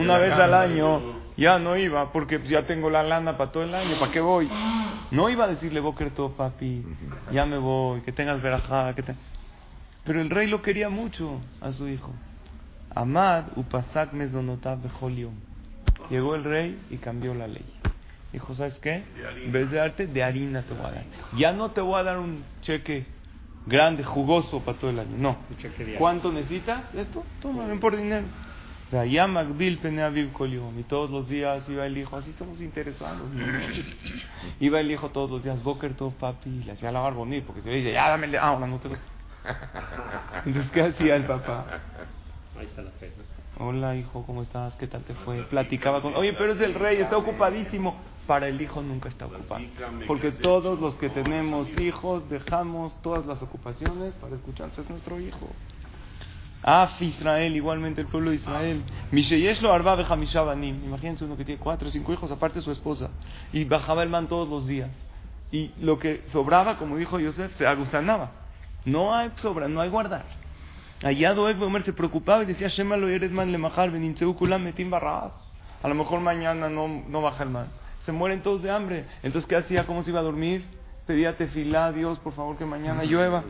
Una 0.00 0.18
vez 0.18 0.32
al 0.32 0.54
año, 0.54 1.00
ya 1.36 1.58
no 1.58 1.76
iba, 1.76 2.12
porque 2.12 2.40
ya 2.46 2.66
tengo 2.66 2.90
la 2.90 3.02
lana 3.02 3.36
para 3.36 3.52
todo 3.52 3.62
el 3.62 3.74
año, 3.74 3.96
¿para 3.98 4.10
qué 4.12 4.20
voy? 4.20 4.48
No 5.10 5.28
iba 5.28 5.44
a 5.44 5.48
decirle, 5.48 5.80
Boker 5.80 6.10
todo, 6.10 6.32
papi, 6.32 6.84
ya 7.32 7.44
me 7.46 7.58
voy, 7.58 8.00
que 8.02 8.12
tengas 8.12 8.40
verajá, 8.42 8.94
que 8.94 9.02
te... 9.02 9.14
Pero 10.04 10.20
el 10.22 10.30
rey 10.30 10.46
lo 10.46 10.62
quería 10.62 10.88
mucho 10.88 11.40
a 11.60 11.72
su 11.72 11.88
hijo. 11.88 12.12
Amad 12.94 13.44
upasak 13.56 14.12
mezonotav 14.12 14.82
bejoliom. 14.82 15.34
Llegó 16.10 16.34
el 16.34 16.44
rey 16.44 16.78
y 16.90 16.96
cambió 16.96 17.34
la 17.34 17.46
ley. 17.46 17.64
Dijo, 18.32 18.54
¿sabes 18.54 18.78
qué? 18.78 19.04
En 19.46 19.52
vez 19.52 19.70
de 19.70 19.76
darte, 19.78 20.06
de 20.06 20.22
harina 20.22 20.62
te 20.62 20.74
voy 20.74 20.86
a 20.86 20.90
dar. 20.92 21.04
Ya 21.36 21.52
no 21.52 21.70
te 21.72 21.80
voy 21.80 21.98
a 21.98 22.02
dar 22.04 22.18
un 22.18 22.44
cheque 22.62 23.06
grande, 23.66 24.04
jugoso 24.04 24.60
para 24.64 24.78
todo 24.78 24.90
el 24.90 24.98
año. 25.00 25.16
No. 25.16 25.38
¿Cuánto 25.98 26.30
necesitas? 26.32 26.84
Esto, 26.94 27.24
toma, 27.40 27.66
ven 27.66 27.80
por 27.80 27.96
dinero. 27.96 28.26
Vaya 28.92 29.26
Magbil 29.28 29.78
Peneaviv 29.78 30.32
Koliom. 30.32 30.78
Y 30.78 30.82
todos 30.82 31.10
los 31.10 31.28
días 31.28 31.68
iba 31.68 31.86
el 31.86 31.96
hijo, 31.96 32.16
así 32.16 32.30
estamos 32.30 32.60
interesados. 32.60 33.18
¿no? 33.32 33.44
Iba 34.58 34.80
el 34.80 34.90
hijo 34.90 35.10
todos 35.10 35.30
los 35.30 35.42
días, 35.44 35.62
Boker 35.62 35.94
todo 35.94 36.10
papi, 36.10 36.50
y 36.50 36.62
le 36.64 36.72
hacía 36.72 36.90
la 36.90 37.08
bonito, 37.10 37.46
porque 37.48 37.62
se 37.62 37.68
le 37.68 37.76
dice, 37.76 37.92
ya 37.92 38.08
dame, 38.08 38.26
el- 38.26 38.36
ah, 38.36 38.48
ahora 38.48 38.66
no 38.66 38.78
te 38.78 38.88
doy. 38.88 38.98
Entonces, 40.46 40.70
¿qué 40.72 40.82
hacía 40.82 41.16
el 41.16 41.24
papá? 41.24 41.66
Hola 43.58 43.94
hijo, 43.94 44.24
¿cómo 44.24 44.42
estás? 44.42 44.74
¿Qué 44.74 44.86
tal 44.86 45.02
te 45.04 45.14
fue? 45.14 45.42
Platicaba 45.44 46.00
con... 46.02 46.14
Oye, 46.14 46.32
pero 46.32 46.52
es 46.52 46.60
el 46.60 46.74
rey, 46.74 47.00
está 47.00 47.16
ocupadísimo. 47.16 48.02
Para 48.30 48.46
el 48.46 48.62
hijo 48.62 48.80
nunca 48.80 49.08
está 49.08 49.26
ocupado. 49.26 49.64
Porque 50.06 50.30
todos 50.30 50.78
los 50.78 50.94
que 50.94 51.08
tenemos 51.08 51.66
hijos 51.80 52.30
dejamos 52.30 52.94
todas 53.02 53.26
las 53.26 53.42
ocupaciones 53.42 54.14
para 54.20 54.36
escuchar. 54.36 54.70
Es 54.78 54.88
nuestro 54.88 55.18
hijo. 55.18 55.48
Af 56.62 57.02
Israel, 57.02 57.56
igualmente 57.56 58.02
el 58.02 58.06
pueblo 58.06 58.30
de 58.30 58.36
Israel. 58.36 58.84
Misheyesh 59.10 59.60
lo 59.62 59.72
arba 59.72 59.96
bejamisha 59.96 60.42
banim. 60.42 60.80
Imagínense 60.84 61.24
uno 61.24 61.36
que 61.36 61.44
tiene 61.44 61.60
cuatro 61.60 61.88
o 61.88 61.90
cinco 61.90 62.12
hijos, 62.12 62.30
aparte 62.30 62.60
su 62.60 62.70
esposa. 62.70 63.10
Y 63.52 63.64
bajaba 63.64 64.04
el 64.04 64.08
man 64.08 64.28
todos 64.28 64.48
los 64.48 64.68
días. 64.68 64.90
Y 65.50 65.72
lo 65.80 65.98
que 65.98 66.22
sobraba, 66.30 66.78
como 66.78 66.98
dijo 66.98 67.18
Yosef, 67.18 67.56
se 67.56 67.66
agusanaba. 67.66 68.30
No 68.84 69.12
hay 69.12 69.32
sobra, 69.42 69.66
no 69.66 69.80
hay 69.80 69.88
guardar. 69.88 70.24
Allá 71.02 71.34
Doeg 71.34 71.60
Omer 71.60 71.82
se 71.82 71.92
preocupaba 71.92 72.44
y 72.44 72.46
decía, 72.46 72.68
Shema 72.68 72.96
lo 72.96 73.08
eres 73.08 73.32
man 73.32 73.50
le 73.50 73.58
majar, 73.58 73.90
metim. 73.90 74.94
A 74.94 75.88
lo 75.88 75.94
mejor 75.96 76.20
mañana 76.20 76.68
no, 76.68 76.86
no 77.08 77.22
baja 77.22 77.42
el 77.42 77.50
man. 77.50 77.79
Se 78.10 78.16
mueren 78.16 78.42
todos 78.42 78.60
de 78.60 78.72
hambre. 78.72 79.04
Entonces, 79.22 79.48
¿qué 79.48 79.54
hacía? 79.54 79.86
¿Cómo 79.86 80.02
se 80.02 80.10
iba 80.10 80.18
a 80.18 80.24
dormir? 80.24 80.64
Pedía 81.06 81.36
tefilá 81.36 81.86
a 81.86 81.92
Dios, 81.92 82.18
por 82.18 82.32
favor, 82.32 82.58
que 82.58 82.64
mañana 82.64 83.04
llueva. 83.04 83.44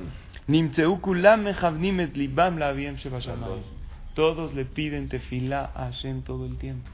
Todos 4.12 4.52
le 4.52 4.66
piden 4.66 5.08
tefilá 5.08 5.70
a 5.74 5.84
Hashem 5.84 6.20
todo 6.24 6.44
el 6.44 6.58
tiempo. 6.58 6.90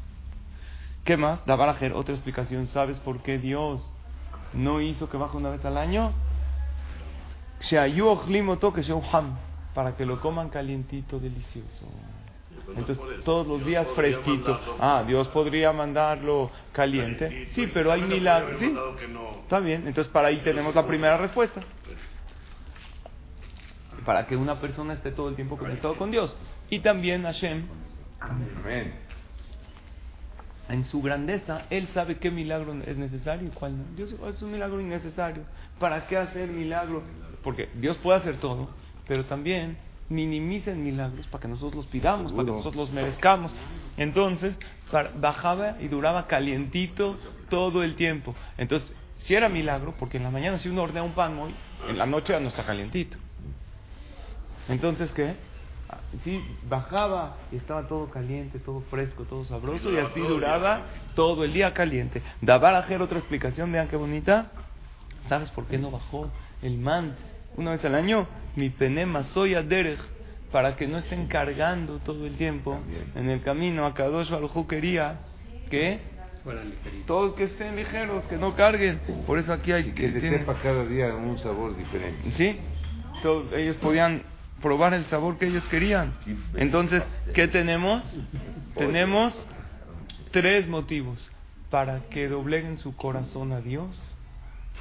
¿Qué 1.04 1.16
más? 1.16 1.44
Dabarajer, 1.44 1.92
otra 1.94 2.14
explicación. 2.14 2.68
¿Sabes 2.68 3.00
por 3.00 3.20
qué 3.24 3.40
Dios 3.40 3.84
no 4.52 4.80
hizo 4.80 5.08
que 5.08 5.16
baje 5.16 5.36
una 5.36 5.50
vez 5.50 5.64
al 5.64 5.76
año? 5.76 6.12
Para 9.74 9.96
que 9.96 10.06
lo 10.06 10.20
coman 10.20 10.50
calientito, 10.50 11.18
delicioso. 11.18 11.88
Entonces, 12.68 12.98
todos 13.24 13.46
los 13.46 13.64
días 13.64 13.86
fresquito. 13.94 14.58
Ah, 14.80 15.04
Dios 15.06 15.28
podría 15.28 15.72
mandarlo 15.72 16.50
caliente. 16.72 17.48
Sí, 17.50 17.62
y 17.62 17.66
pero 17.68 17.92
hay 17.92 18.02
milagros. 18.02 18.58
Sí, 18.58 18.74
está 19.42 19.60
bien. 19.60 19.86
Entonces, 19.86 20.12
para 20.12 20.28
ahí 20.28 20.38
tenemos 20.38 20.74
la 20.74 20.86
primera 20.86 21.16
respuesta. 21.16 21.60
Para 24.04 24.26
que 24.26 24.36
una 24.36 24.60
persona 24.60 24.94
esté 24.94 25.10
todo 25.10 25.28
el 25.28 25.34
tiempo 25.36 25.56
conectado 25.56 25.96
con 25.96 26.10
Dios. 26.10 26.36
Y 26.70 26.80
también 26.80 27.22
Hashem, 27.22 27.66
Amén. 28.20 28.94
en 30.68 30.84
su 30.84 31.00
grandeza, 31.02 31.66
Él 31.70 31.88
sabe 31.88 32.18
qué 32.18 32.30
milagro 32.30 32.74
es 32.84 32.96
necesario 32.96 33.48
y 33.48 33.50
cuál 33.50 33.78
no. 33.78 33.84
Dios 33.96 34.10
dijo, 34.10 34.28
es 34.28 34.40
un 34.42 34.52
milagro 34.52 34.80
innecesario. 34.80 35.44
¿Para 35.78 36.06
qué 36.06 36.16
hacer 36.16 36.48
milagro? 36.48 37.02
Porque 37.42 37.68
Dios 37.74 37.96
puede 37.98 38.18
hacer 38.18 38.38
todo, 38.38 38.70
pero 39.06 39.24
también 39.24 39.76
minimicen 40.08 40.84
milagros 40.84 41.26
para 41.26 41.42
que 41.42 41.48
nosotros 41.48 41.74
los 41.74 41.86
pidamos, 41.86 42.32
para 42.32 42.44
que 42.46 42.52
nosotros 42.52 42.76
los 42.76 42.90
merezcamos. 42.92 43.52
Entonces, 43.96 44.54
para- 44.90 45.10
bajaba 45.16 45.76
y 45.80 45.88
duraba 45.88 46.26
calientito 46.26 47.16
todo 47.48 47.82
el 47.82 47.96
tiempo. 47.96 48.34
Entonces, 48.58 48.92
si 49.18 49.34
era 49.34 49.48
milagro, 49.48 49.94
porque 49.98 50.18
en 50.18 50.22
la 50.24 50.30
mañana 50.30 50.58
si 50.58 50.68
uno 50.68 50.82
hornea 50.82 51.02
un 51.02 51.12
pan 51.12 51.38
hoy, 51.38 51.54
en 51.88 51.98
la 51.98 52.06
noche 52.06 52.32
ya 52.32 52.40
no 52.40 52.48
está 52.48 52.64
calientito. 52.64 53.16
Entonces, 54.68 55.10
¿qué? 55.12 55.34
Sí, 56.24 56.42
bajaba 56.68 57.36
y 57.52 57.56
estaba 57.56 57.86
todo 57.86 58.10
caliente, 58.10 58.58
todo 58.58 58.80
fresco, 58.90 59.24
todo 59.24 59.44
sabroso 59.44 59.90
y 59.92 59.98
así 59.98 60.20
duraba 60.20 60.82
todo 61.14 61.44
el 61.44 61.52
día 61.52 61.72
caliente. 61.74 62.22
Dabar 62.40 62.74
ajer 62.74 63.00
otra 63.02 63.18
explicación, 63.18 63.70
vean 63.70 63.88
qué 63.88 63.96
bonita. 63.96 64.50
¿Sabes 65.28 65.50
por 65.50 65.66
qué 65.66 65.78
no 65.78 65.90
bajó 65.90 66.30
el 66.62 66.78
man 66.78 67.16
una 67.56 67.72
vez 67.72 67.84
al 67.84 67.94
año? 67.94 68.26
Mi 68.56 68.70
penema 68.70 69.22
soy 69.22 69.54
derech 69.54 70.00
para 70.50 70.76
que 70.76 70.86
no 70.86 70.98
estén 70.98 71.26
cargando 71.26 71.98
todo 71.98 72.26
el 72.26 72.36
tiempo 72.36 72.78
en 73.14 73.28
el 73.30 73.42
camino. 73.42 73.84
A 73.84 73.94
Kadosh 73.94 74.30
Baruj 74.30 74.66
quería 74.66 75.20
que 75.70 75.98
todos 77.06 77.34
que 77.34 77.44
estén 77.44 77.76
ligeros, 77.76 78.24
que 78.26 78.36
no 78.36 78.54
carguen. 78.56 78.98
Por 79.26 79.38
eso 79.38 79.52
aquí 79.52 79.72
hay 79.72 79.88
Y 79.88 79.92
que 79.92 80.08
tienen- 80.08 80.38
sepa 80.40 80.54
cada 80.62 80.84
día 80.86 81.14
un 81.14 81.36
sabor 81.38 81.76
diferente. 81.76 82.30
Sí, 82.36 82.58
todos 83.22 83.52
ellos 83.52 83.76
podían 83.76 84.22
probar 84.62 84.94
el 84.94 85.04
sabor 85.06 85.36
que 85.38 85.46
ellos 85.46 85.68
querían. 85.68 86.14
Entonces, 86.54 87.04
¿qué 87.34 87.48
tenemos? 87.48 88.02
Tenemos 88.74 89.34
tres 90.30 90.66
motivos 90.68 91.30
para 91.70 92.00
que 92.10 92.28
dobleguen 92.28 92.78
su 92.78 92.94
corazón 92.96 93.52
a 93.52 93.60
Dios, 93.60 93.88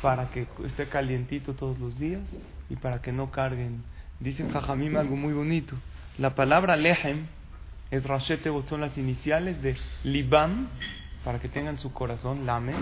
para 0.05 0.27
que 0.27 0.45
esté 0.67 0.85
calientito 0.87 1.55
todos 1.55 1.79
los 1.79 1.97
días 1.97 2.21
y 2.69 2.75
para 2.75 3.01
que 3.01 3.11
no 3.11 3.31
carguen. 3.31 3.83
Dicen 4.19 4.51
Jajamim 4.51 4.95
algo 4.97 5.15
muy 5.15 5.33
bonito. 5.33 5.75
La 6.19 6.35
palabra 6.35 6.75
lehem 6.75 7.25
es 7.89 8.03
Rashete 8.03 8.51
son 8.67 8.81
las 8.81 8.95
iniciales 8.99 9.63
de 9.63 9.75
Libam, 10.03 10.67
para 11.23 11.39
que 11.39 11.49
tengan 11.49 11.79
su 11.79 11.91
corazón, 11.91 12.45
lame. 12.45 12.75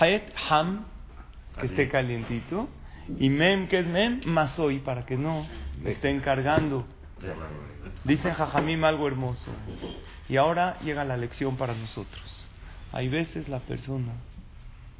Het, 0.00 0.24
ham, 0.50 0.86
que 1.60 1.66
esté 1.66 1.88
calientito. 1.88 2.68
Y 3.16 3.30
mem, 3.30 3.68
que 3.68 3.78
es 3.78 3.86
mem, 3.86 4.22
masoy, 4.24 4.80
para 4.80 5.06
que 5.06 5.16
no 5.16 5.46
estén 5.84 6.18
cargando. 6.18 6.84
Dicen 8.02 8.34
Jajamim 8.34 8.82
algo 8.82 9.06
hermoso. 9.06 9.52
Y 10.28 10.36
ahora 10.36 10.80
llega 10.80 11.04
la 11.04 11.16
lección 11.16 11.56
para 11.56 11.76
nosotros. 11.76 12.48
Hay 12.90 13.08
veces 13.08 13.48
la 13.48 13.60
persona 13.60 14.14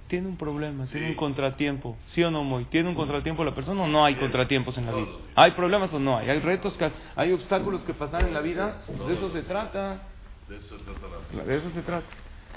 tiene 0.09 0.29
un 0.29 0.37
problema, 0.37 0.87
tiene 0.87 1.09
un 1.11 1.15
contratiempo. 1.17 1.97
¿Sí 2.09 2.23
o 2.23 2.31
no, 2.31 2.45
Moy? 2.45 2.65
¿Tiene 2.67 2.89
un 2.89 2.95
contratiempo 2.95 3.45
la 3.45 3.55
persona 3.55 3.83
o 3.83 3.87
no 3.89 4.05
hay 4.05 4.15
contratiempos 4.17 4.77
en 4.79 4.87
la 4.87 4.93
vida? 4.93 5.07
¿Hay 5.35 5.51
problemas 5.53 5.93
o 5.93 5.99
no 5.99 6.17
hay? 6.17 6.31
¿Hay 6.31 6.41
retos, 6.41 6.77
que, 6.77 6.91
hay 7.17 7.33
obstáculos 7.33 7.83
que 7.83 7.95
pasar 7.95 8.23
en 8.27 8.33
la 8.35 8.41
vida? 8.41 8.77
De 9.07 9.15
eso 9.15 9.31
se 9.31 9.43
trata. 9.43 10.03
De 10.49 10.57
esto 10.57 10.79
se 10.79 10.85
trata 10.85 11.07
la- 11.37 11.45
De 11.45 11.57
eso 11.57 11.71
se 11.71 11.83
trata. 11.83 12.07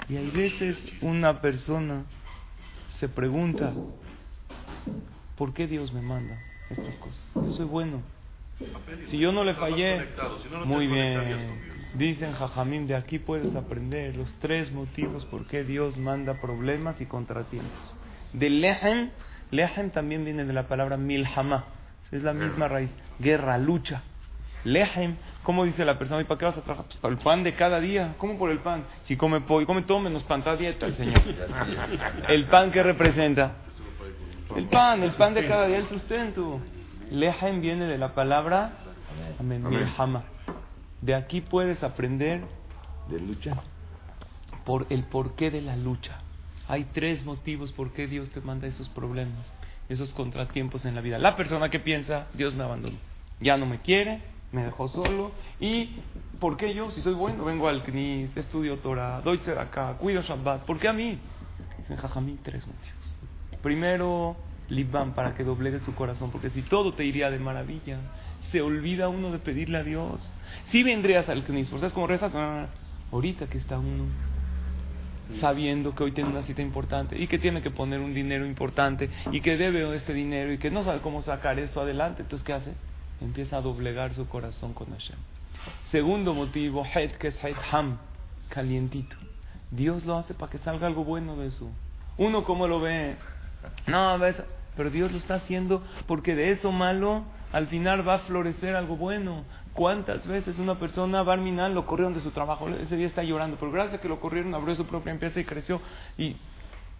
Y 0.08 0.16
hay 0.16 0.30
veces 0.30 0.88
una 1.02 1.40
persona 1.40 2.04
se 2.98 3.08
pregunta, 3.08 3.72
¿por 5.36 5.52
qué 5.54 5.66
Dios 5.66 5.92
me 5.92 6.02
manda 6.02 6.36
estas 6.70 6.94
cosas? 6.96 7.22
Yo 7.34 7.52
soy 7.52 7.64
bueno. 7.66 8.02
Si 9.08 9.18
yo 9.18 9.32
no 9.32 9.42
le 9.44 9.54
fallé, 9.54 9.96
muy 10.66 10.86
bien. 10.86 11.40
Dicen 11.94 12.34
Jajamim, 12.34 12.86
de 12.86 12.94
aquí 12.94 13.18
puedes 13.18 13.54
aprender 13.56 14.16
los 14.16 14.32
tres 14.40 14.70
motivos 14.72 15.24
por 15.24 15.46
qué 15.46 15.64
Dios 15.64 15.96
manda 15.96 16.40
problemas 16.40 17.00
y 17.00 17.06
contratiempos. 17.06 17.96
De 18.32 18.48
lehem, 18.48 19.10
lehem 19.50 19.90
también 19.90 20.24
viene 20.24 20.44
de 20.44 20.52
la 20.52 20.68
palabra 20.68 20.96
milhama, 20.96 21.64
es 22.12 22.22
la 22.22 22.32
misma 22.32 22.68
raíz, 22.68 22.90
guerra, 23.18 23.58
lucha. 23.58 24.02
Lehem, 24.64 25.16
¿cómo 25.42 25.64
dice 25.64 25.84
la 25.84 25.98
persona? 25.98 26.20
¿Y 26.20 26.24
para 26.24 26.38
qué 26.38 26.44
vas 26.44 26.58
a 26.58 26.62
trabajar? 26.62 26.86
Pues 26.86 26.98
para 26.98 27.14
el 27.14 27.20
pan 27.20 27.42
de 27.42 27.54
cada 27.54 27.80
día. 27.80 28.14
¿Cómo 28.18 28.38
por 28.38 28.50
el 28.50 28.58
pan? 28.58 28.84
Si 29.04 29.16
come 29.16 29.40
pollo, 29.40 29.66
come 29.66 29.82
todo 29.82 30.00
menos 30.00 30.22
pan, 30.24 30.44
dieta 30.58 30.86
el 30.86 30.96
Señor. 30.96 31.20
¿El 32.28 32.44
pan 32.46 32.70
que 32.70 32.82
representa? 32.82 33.52
El 34.54 34.66
pan, 34.66 35.02
el 35.02 35.12
pan 35.12 35.34
de 35.34 35.46
cada 35.46 35.66
día, 35.66 35.78
el 35.78 35.88
sustento. 35.88 36.60
Lehem 37.10 37.60
viene 37.60 37.86
de 37.86 37.98
la 37.98 38.14
palabra. 38.14 38.72
De 41.00 41.14
aquí 41.14 41.40
puedes 41.40 41.82
aprender 41.82 42.42
¿De 43.08 43.20
lucha? 43.20 43.56
por 44.64 44.86
el 44.90 45.04
porqué 45.04 45.50
de 45.50 45.62
la 45.62 45.76
lucha. 45.76 46.20
Hay 46.68 46.84
tres 46.92 47.24
motivos 47.24 47.72
por 47.72 47.92
qué 47.92 48.06
Dios 48.06 48.30
te 48.30 48.40
manda 48.40 48.68
esos 48.68 48.88
problemas, 48.90 49.46
esos 49.88 50.12
contratiempos 50.14 50.84
en 50.84 50.94
la 50.94 51.00
vida. 51.00 51.18
La 51.18 51.36
persona 51.36 51.68
que 51.70 51.80
piensa, 51.80 52.28
Dios 52.34 52.54
me 52.54 52.62
abandonó, 52.62 52.96
ya 53.40 53.56
no 53.56 53.66
me 53.66 53.80
quiere, 53.80 54.22
me 54.52 54.62
dejó 54.62 54.88
solo. 54.88 55.32
¿Y 55.58 55.96
por 56.38 56.56
qué 56.56 56.74
yo, 56.74 56.90
si 56.92 57.02
soy 57.02 57.14
bueno, 57.14 57.44
vengo 57.44 57.68
al 57.68 57.82
CNIS, 57.82 58.36
estudio 58.36 58.78
Torah, 58.78 59.20
doy 59.22 59.40
acá, 59.58 59.94
cuido 59.98 60.22
Shabbat? 60.22 60.64
¿Por 60.64 60.78
qué 60.78 60.88
a 60.88 60.92
mí? 60.92 61.18
Jajamí, 61.88 62.38
tres 62.42 62.64
motivos. 62.66 63.18
Primero, 63.62 64.36
Libán, 64.70 65.14
para 65.14 65.34
que 65.34 65.44
doblegue 65.44 65.80
su 65.80 65.94
corazón, 65.94 66.30
porque 66.30 66.50
si 66.50 66.62
todo 66.62 66.94
te 66.94 67.04
iría 67.04 67.30
de 67.30 67.38
maravilla, 67.38 67.98
se 68.50 68.62
olvida 68.62 69.08
uno 69.08 69.30
de 69.30 69.38
pedirle 69.38 69.78
a 69.78 69.82
Dios. 69.82 70.34
Si 70.66 70.82
vendrías 70.82 71.28
al 71.28 71.42
¿por 71.42 71.80
sabes 71.80 71.92
cómo 71.92 72.06
rezas? 72.06 72.32
Ah, 72.34 72.68
ahorita 73.12 73.46
que 73.46 73.58
está 73.58 73.78
uno 73.78 74.04
sabiendo 75.40 75.94
que 75.94 76.02
hoy 76.02 76.12
tiene 76.12 76.30
una 76.30 76.42
cita 76.42 76.62
importante 76.62 77.16
y 77.16 77.28
que 77.28 77.38
tiene 77.38 77.62
que 77.62 77.70
poner 77.70 78.00
un 78.00 78.14
dinero 78.14 78.46
importante 78.46 79.10
y 79.30 79.40
que 79.40 79.56
debe 79.56 79.94
este 79.94 80.12
dinero 80.12 80.52
y 80.52 80.58
que 80.58 80.70
no 80.70 80.82
sabe 80.82 81.00
cómo 81.00 81.22
sacar 81.22 81.58
esto 81.58 81.80
adelante, 81.80 82.22
entonces 82.22 82.44
¿qué 82.44 82.52
hace? 82.52 82.72
Empieza 83.20 83.58
a 83.58 83.60
doblegar 83.60 84.14
su 84.14 84.26
corazón 84.26 84.72
con 84.72 84.90
Hashem. 84.90 85.18
Segundo 85.90 86.34
motivo, 86.34 86.84
Het, 86.84 87.16
que 87.16 87.28
es 87.28 87.44
Het 87.44 87.56
Ham, 87.70 87.98
calientito. 88.48 89.16
Dios 89.70 90.04
lo 90.04 90.16
hace 90.16 90.34
para 90.34 90.50
que 90.50 90.58
salga 90.58 90.86
algo 90.86 91.04
bueno 91.04 91.36
de 91.36 91.48
eso. 91.48 91.70
Uno 92.16 92.44
como 92.44 92.66
lo 92.66 92.80
ve, 92.80 93.16
no, 93.86 94.18
ves, 94.18 94.39
pero 94.76 94.90
Dios 94.90 95.12
lo 95.12 95.18
está 95.18 95.34
haciendo 95.34 95.82
porque 96.06 96.34
de 96.34 96.52
eso 96.52 96.72
malo 96.72 97.24
al 97.52 97.66
final 97.66 98.06
va 98.06 98.14
a 98.14 98.18
florecer 98.20 98.76
algo 98.76 98.96
bueno. 98.96 99.44
¿Cuántas 99.72 100.26
veces 100.26 100.58
una 100.58 100.78
persona, 100.78 101.22
Barminal, 101.22 101.74
lo 101.74 101.86
corrieron 101.86 102.14
de 102.14 102.20
su 102.20 102.32
trabajo? 102.32 102.68
Ese 102.68 102.96
día 102.96 103.06
está 103.06 103.22
llorando, 103.22 103.56
pero 103.58 103.70
gracias 103.72 104.00
que 104.00 104.08
lo 104.08 104.20
corrieron, 104.20 104.54
abrió 104.54 104.74
su 104.74 104.86
propia 104.86 105.12
empresa 105.12 105.38
y 105.38 105.44
creció. 105.44 105.80
Y, 106.18 106.36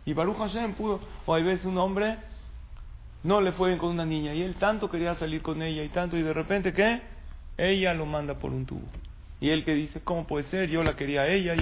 y 0.04 0.12
Baruch 0.12 0.38
Hashem 0.38 0.74
pudo. 0.74 1.00
O 1.26 1.34
hay 1.34 1.42
veces 1.42 1.64
un 1.64 1.78
hombre 1.78 2.16
no 3.22 3.40
le 3.40 3.52
fue 3.52 3.68
bien 3.68 3.78
con 3.78 3.90
una 3.90 4.06
niña 4.06 4.32
y 4.34 4.42
él 4.42 4.54
tanto 4.54 4.88
quería 4.88 5.14
salir 5.16 5.42
con 5.42 5.62
ella 5.62 5.82
y 5.82 5.88
tanto, 5.88 6.16
y 6.16 6.22
de 6.22 6.32
repente, 6.32 6.72
¿qué? 6.72 7.02
Ella 7.58 7.92
lo 7.92 8.06
manda 8.06 8.34
por 8.34 8.52
un 8.52 8.64
tubo. 8.64 8.86
Y 9.40 9.50
él 9.50 9.64
que 9.64 9.74
dice, 9.74 10.00
¿cómo 10.00 10.26
puede 10.26 10.44
ser? 10.44 10.68
Yo 10.70 10.82
la 10.82 10.96
quería 10.96 11.22
a 11.22 11.28
ella. 11.28 11.54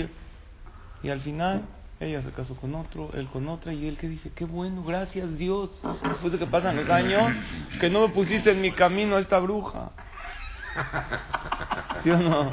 Y 1.02 1.08
al 1.08 1.20
final, 1.20 1.62
ella 2.00 2.23
se 2.23 2.31
casó 2.31 2.55
con 2.57 2.75
otro, 2.75 3.11
él 3.14 3.26
con 3.28 3.49
otra, 3.49 3.73
y 3.73 3.88
él 3.88 3.97
que 3.99 4.09
dice, 4.09 4.31
qué 4.35 4.45
bueno, 4.45 4.85
gracias 4.85 5.37
Dios, 5.37 5.71
después 6.05 6.33
de 6.33 6.38
que 6.38 6.47
pasan 6.47 6.76
los 6.76 6.88
años, 6.90 7.33
que 7.81 7.90
no 7.90 8.00
me 8.02 8.09
pusiste 8.11 8.52
en 8.52 8.61
mi 8.61 8.71
camino 8.73 9.17
a 9.17 9.21
esta 9.21 9.38
bruja. 9.38 9.90
¿Sí 12.05 12.11
o 12.11 12.19
no? 12.19 12.50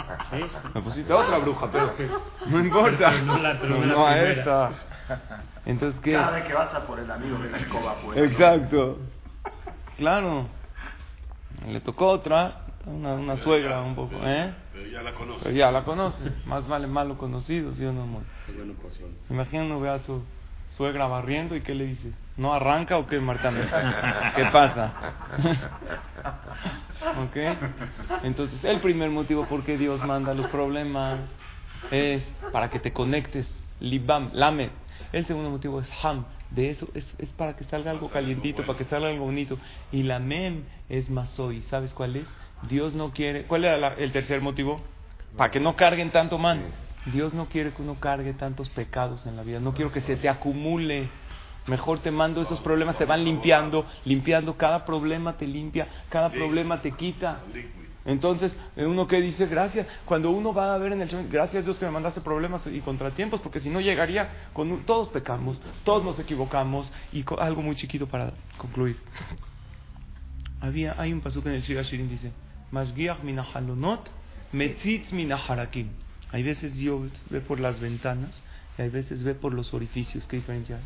Me 0.74 0.82
pusiste 0.82 1.14
a 1.14 1.18
otra 1.18 1.38
bruja, 1.38 1.70
pero 1.72 1.94
no 2.48 2.60
importa. 2.60 3.12
No 3.22 3.38
la- 3.38 3.54
no 3.54 4.08
a 4.08 4.18
esta. 4.20 4.72
Entonces, 5.66 6.00
¿qué? 6.02 6.14
Cada 6.14 6.32
vez 6.32 6.46
que 6.46 6.54
vas 6.54 6.74
a 6.74 6.82
por 6.86 7.00
el 7.00 7.10
amigo 7.10 7.38
de 7.40 7.50
la 7.52 7.58
escoba, 7.60 7.96
pues. 8.04 8.18
Exacto. 8.32 9.00
Claro. 9.98 10.48
Le 11.68 11.80
tocó 11.82 12.08
otra, 12.08 12.65
una, 12.88 13.14
una 13.14 13.38
suegra 13.38 13.82
un 13.82 13.96
poco, 13.96 14.16
¿eh? 14.24 14.54
Pero 14.74 14.88
ya 14.88 15.02
la 15.02 15.14
conoce. 15.14 15.40
Pero 15.44 15.56
ya 15.56 15.72
la 15.72 15.84
conoce. 15.84 16.32
Más 16.46 16.68
vale 16.68 16.88
malo 16.88 17.18
conocido, 17.18 17.74
¿sí 17.76 17.86
o 17.86 17.92
no, 17.92 18.04
amor? 18.04 18.24
Bueno, 18.56 18.74
pues 18.82 18.94
son. 18.94 19.10
¿Se 19.28 19.34
imaginan 19.34 19.68
uno 19.68 19.80
ve 19.80 19.90
a 19.90 20.00
su 20.00 20.24
suegra 20.78 21.08
barriendo 21.08 21.56
y 21.56 21.62
qué 21.62 21.74
le 21.74 21.86
dice? 21.86 22.12
¿No 22.38 22.54
arranca 22.54 22.98
o 22.98 23.08
qué, 23.08 23.20
Marta? 23.20 23.52
¿Qué 24.36 24.46
pasa? 24.46 24.94
¿Ok? 27.24 27.38
Entonces, 28.24 28.64
el 28.64 28.80
primer 28.82 29.10
motivo 29.10 29.46
por 29.46 29.64
qué 29.64 29.78
Dios 29.78 30.04
manda 30.06 30.34
los 30.34 30.48
problemas 30.48 31.20
es 31.92 32.24
para 32.52 32.70
que 32.70 32.80
te 32.80 32.92
conectes. 32.92 33.48
Libam, 33.80 34.32
lamed. 34.34 34.70
El 35.12 35.26
segundo 35.26 35.50
motivo 35.50 35.80
es 35.82 35.90
ham. 36.04 36.26
De 36.52 36.70
eso 36.70 36.88
es, 36.94 37.06
es 37.18 37.30
para 37.30 37.56
que 37.56 37.64
salga 37.66 37.92
algo 37.92 38.10
calientito, 38.10 38.64
para 38.66 38.78
que 38.78 38.86
salga 38.86 39.10
algo 39.10 39.26
bonito. 39.26 39.58
Y 39.92 40.04
la 40.04 40.20
mem 40.20 40.64
es 40.90 41.10
masoy. 41.10 41.62
¿Sabes 41.64 41.94
cuál 41.94 42.18
es? 42.18 42.28
Dios 42.64 42.94
no 42.94 43.12
quiere. 43.12 43.44
¿Cuál 43.44 43.66
era 43.66 43.78
la- 43.78 43.94
el 43.94 44.12
tercer 44.12 44.42
motivo? 44.42 44.82
Para 45.38 45.52
que 45.52 45.60
no 45.60 45.76
carguen 45.76 46.12
tanto 46.12 46.38
man. 46.38 46.64
Dios 47.06 47.34
no 47.34 47.46
quiere 47.48 47.72
que 47.74 47.82
uno 47.82 48.00
cargue 48.00 48.34
tantos 48.34 48.70
pecados 48.70 49.26
en 49.28 49.36
la 49.36 49.44
vida. 49.44 49.60
No 49.60 49.74
quiero 49.74 49.92
que 49.92 50.02
se 50.02 50.16
te 50.16 50.28
acumule. 50.30 51.08
Mejor 51.68 52.00
te 52.00 52.12
mando 52.12 52.42
esos 52.42 52.60
problemas, 52.62 52.98
te 52.98 53.06
van 53.06 53.24
limpiando, 53.24 53.86
limpiando. 54.06 54.56
Cada 54.56 54.86
problema 54.86 55.36
te 55.38 55.48
limpia, 55.48 55.88
cada 56.10 56.30
problema 56.30 56.82
te 56.82 56.92
quita. 56.92 57.40
Entonces, 58.06 58.56
eh, 58.76 58.86
uno 58.86 59.08
que 59.08 59.20
dice, 59.20 59.48
gracias, 59.48 59.88
cuando 60.06 60.30
uno 60.30 60.54
va 60.54 60.76
a 60.76 60.78
ver 60.78 60.92
en 60.94 61.02
el 61.02 61.10
Shem, 61.10 61.28
gracias 61.28 61.66
Dios 61.66 61.80
que 61.80 61.86
me 61.86 61.92
mandaste 61.92 62.22
problemas 62.22 62.62
y 62.68 62.80
contratiempos, 62.82 63.42
porque 63.42 63.60
si 63.60 63.70
no 63.72 63.82
llegaría 63.82 64.30
con 64.54 64.72
un- 64.72 64.84
todos 64.86 65.08
pecamos, 65.10 65.60
todos 65.84 66.04
nos 66.04 66.20
equivocamos, 66.20 66.88
y 67.12 67.26
algo 67.40 67.64
muy 67.64 67.76
chiquito 67.76 68.06
para 68.06 68.32
concluir. 68.60 68.98
Había, 70.62 70.96
hay 71.00 71.14
un 71.14 71.22
pasuk 71.22 71.46
en 71.48 71.54
el 71.54 71.62
Shira 71.64 71.82
Shirin 71.82 72.10
dice, 72.10 72.32
Mashgiach 72.76 73.22
minahalonot, 73.24 74.04
metzitz 74.52 75.12
minaharakim. 75.14 75.88
Hay 76.32 76.44
veces 76.44 76.76
Dios 76.76 77.12
ve 77.30 77.40
por 77.42 77.60
las 77.60 77.80
ventanas 77.80 78.32
y 78.78 78.82
hay 78.82 78.90
veces 78.90 79.24
ve 79.24 79.34
por 79.34 79.54
los 79.54 79.74
orificios. 79.74 80.28
¿Qué 80.28 80.38
diferencia 80.38 80.76
hay? 80.78 80.84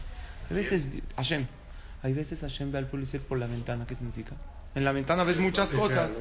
Hay 0.50 0.56
veces 0.64 0.82
Hashem, 1.16 1.48
hay 2.04 2.14
veces 2.14 2.40
Hashem 2.40 2.72
ve 2.72 2.78
al 2.78 2.88
pueblo 2.88 3.08
por 3.28 3.38
la 3.40 3.48
ventana. 3.48 3.86
¿Qué 3.88 3.96
significa? 3.96 4.36
En 4.76 4.86
la 4.86 4.92
ventana 4.92 5.24
ves 5.24 5.40
muchas 5.40 5.70
cosas. 5.72 6.12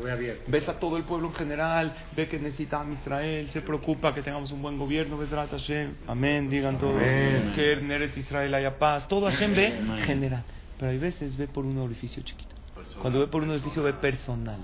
Ves 0.47 0.69
a 0.69 0.79
todo 0.79 0.97
el 0.97 1.05
pueblo 1.05 1.29
en 1.29 1.35
general, 1.35 1.95
ve 2.17 2.29
que 2.29 2.39
necesita 2.39 2.81
a 2.81 2.91
Israel, 2.91 3.49
se 3.53 3.61
preocupa 3.61 4.15
que 4.15 4.23
tengamos 4.23 4.51
un 4.51 4.63
buen 4.63 4.79
gobierno, 4.79 5.19
ves 5.19 5.29
Hashem, 5.31 5.95
amén, 6.07 6.49
digan 6.49 6.79
todos, 6.79 6.97
Amén. 6.97 7.53
que 7.55 7.75
en 7.75 7.91
Eretz 7.91 8.17
Israel 8.17 8.55
haya 8.55 8.79
paz, 8.79 9.07
todo 9.07 9.27
Hashem 9.27 9.55
ve 9.55 9.73
general, 10.07 10.45
pero 10.79 10.91
hay 10.91 10.99
veces 10.99 11.37
ve 11.37 11.47
por 11.47 11.67
un 11.67 11.77
orificio 11.77 12.23
chiquito. 12.23 12.57
Cuando 13.03 13.21
ve 13.21 13.27
por 13.27 13.43
un 13.43 13.51
orificio 13.51 13.83
ve 13.83 13.93
personal. 13.93 14.61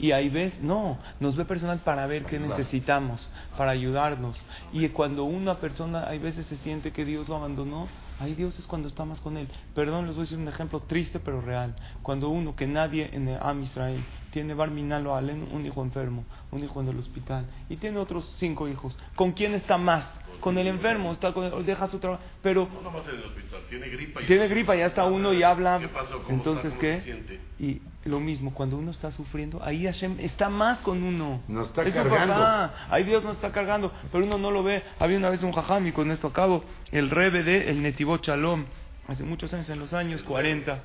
Y 0.00 0.12
hay 0.12 0.30
veces, 0.30 0.60
no, 0.62 0.98
nos 1.20 1.36
ve 1.36 1.44
personal 1.44 1.80
para 1.80 2.06
ver 2.06 2.24
qué 2.24 2.38
necesitamos, 2.38 3.28
para 3.56 3.72
ayudarnos. 3.72 4.36
Y 4.72 4.88
cuando 4.88 5.24
una 5.24 5.56
persona, 5.56 6.08
hay 6.08 6.18
veces 6.18 6.46
se 6.46 6.56
siente 6.58 6.92
que 6.92 7.04
Dios 7.04 7.28
lo 7.28 7.36
abandonó, 7.36 7.86
hay 8.18 8.34
Dios 8.34 8.58
es 8.58 8.66
cuando 8.66 8.88
está 8.88 9.04
más 9.04 9.20
con 9.20 9.36
él. 9.36 9.48
Perdón, 9.74 10.06
les 10.06 10.14
voy 10.14 10.22
a 10.22 10.24
decir 10.24 10.38
un 10.38 10.48
ejemplo 10.48 10.80
triste 10.80 11.20
pero 11.20 11.40
real. 11.40 11.74
Cuando 12.02 12.28
uno, 12.28 12.56
que 12.56 12.66
nadie 12.66 13.10
en 13.12 13.28
el 13.28 13.38
Am 13.42 13.62
Israel, 13.62 14.02
tiene 14.30 14.54
Barminal 14.54 15.06
o 15.06 15.14
Alem, 15.14 15.52
un 15.52 15.66
hijo 15.66 15.82
enfermo, 15.82 16.24
un 16.50 16.62
hijo 16.62 16.80
en 16.80 16.88
el 16.88 16.98
hospital, 16.98 17.46
y 17.68 17.76
tiene 17.76 17.98
otros 17.98 18.34
cinco 18.38 18.68
hijos, 18.68 18.96
¿con 19.16 19.32
quién 19.32 19.54
está 19.54 19.76
más? 19.76 20.04
Con 20.40 20.58
el 20.58 20.66
enfermo, 20.66 21.12
está 21.12 21.32
con 21.32 21.44
el- 21.44 21.64
deja 21.66 21.86
su 21.88 21.98
trabajo, 21.98 22.22
pero 22.42 22.68
No 22.72 22.80
nomás 22.82 23.06
en 23.08 23.16
el 23.16 23.24
hospital, 23.24 23.60
tiene 23.68 23.88
gripa 23.88 24.22
y... 24.22 24.26
tiene 24.26 24.48
gripa, 24.48 24.74
ya 24.74 24.86
está 24.86 25.04
uno 25.04 25.32
y 25.32 25.42
habla. 25.42 25.78
¿Qué 25.80 25.88
pasó? 25.88 26.22
¿Cómo 26.22 26.36
Entonces, 26.36 26.72
está? 26.72 26.78
¿Cómo 26.78 27.02
¿qué? 27.04 27.40
se? 27.58 27.64
Y 27.64 27.82
lo 28.08 28.18
mismo, 28.20 28.54
cuando 28.54 28.76
uno 28.78 28.90
está 28.90 29.10
sufriendo, 29.12 29.62
ahí 29.62 29.84
Hashem 29.84 30.18
está 30.20 30.48
más 30.48 30.78
con 30.80 31.02
uno. 31.02 31.42
Nos 31.48 31.68
está 31.68 31.82
Es 31.82 31.94
cargando. 31.94 32.32
papá. 32.34 32.74
Ahí 32.90 33.04
Dios 33.04 33.22
nos 33.22 33.36
está 33.36 33.52
cargando, 33.52 33.92
pero 34.10 34.24
uno 34.24 34.38
no 34.38 34.50
lo 34.50 34.62
ve. 34.62 34.82
Había 34.98 35.18
una 35.18 35.28
vez 35.30 35.42
un 35.42 35.52
jajam, 35.52 35.86
y 35.86 35.92
con 35.92 36.10
esto 36.10 36.28
acabo, 36.28 36.64
el 36.92 37.10
rebe 37.10 37.42
de 37.42 37.70
el 37.70 37.82
Netivot 37.82 38.24
Shalom, 38.24 38.64
hace 39.08 39.22
muchos 39.24 39.52
años, 39.52 39.68
en 39.68 39.78
los 39.78 39.92
años 39.92 40.22
40, 40.22 40.80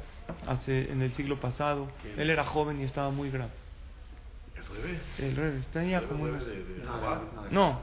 hace, 0.48 0.92
en 0.92 1.02
el 1.02 1.14
siglo 1.14 1.38
pasado. 1.40 1.88
Él 2.18 2.30
era 2.30 2.44
joven 2.44 2.82
y 2.82 2.84
estaba 2.84 3.10
muy 3.12 3.30
grave. 3.32 3.52
¿El 4.56 4.66
revés? 4.82 5.02
El 5.20 5.36
rebe, 5.36 5.60
tenía 5.72 6.00
¿El 6.00 6.06
como 6.06 6.28
de, 6.28 6.34
de 6.34 6.84
no, 7.52 7.80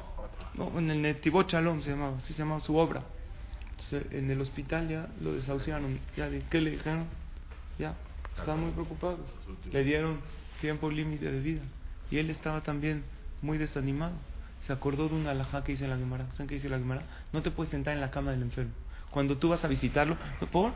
no, 0.54 0.78
en 0.78 0.90
el 0.90 1.02
Netivot 1.02 1.50
Shalom 1.50 1.82
se 1.82 1.90
llamaba, 1.90 2.18
así 2.18 2.32
se 2.32 2.40
llamaba 2.40 2.60
su 2.60 2.76
obra. 2.76 3.02
Entonces, 3.70 4.12
en 4.12 4.30
el 4.30 4.40
hospital 4.40 4.88
ya 4.88 5.08
lo 5.20 5.32
desahuciaron. 5.32 5.98
Ya, 6.16 6.28
¿Qué 6.50 6.60
le 6.60 6.72
dijeron? 6.72 7.06
Ya, 7.78 7.94
estaban 8.36 8.60
muy 8.60 8.72
preocupados. 8.72 9.20
Le 9.72 9.84
dieron 9.84 10.20
tiempo 10.60 10.90
límite 10.90 11.30
de 11.30 11.40
vida. 11.40 11.62
Y 12.10 12.18
él 12.18 12.30
estaba 12.30 12.62
también 12.62 13.04
muy 13.40 13.58
desanimado. 13.58 14.12
Se 14.66 14.72
acordó 14.72 15.08
de 15.08 15.14
una 15.16 15.30
alajá 15.30 15.64
que 15.64 15.72
dice 15.72 15.88
la 15.88 15.96
Gemara. 15.96 16.26
¿Saben 16.32 16.46
qué 16.46 16.56
dice 16.56 16.68
la 16.68 16.78
Gemara? 16.78 17.02
No 17.32 17.42
te 17.42 17.50
puedes 17.50 17.70
sentar 17.70 17.94
en 17.94 18.00
la 18.00 18.10
cama 18.10 18.30
del 18.30 18.42
enfermo. 18.42 18.72
Cuando 19.10 19.36
tú 19.38 19.48
vas 19.48 19.64
a 19.64 19.68
visitarlo, 19.68 20.16
¿por? 20.52 20.72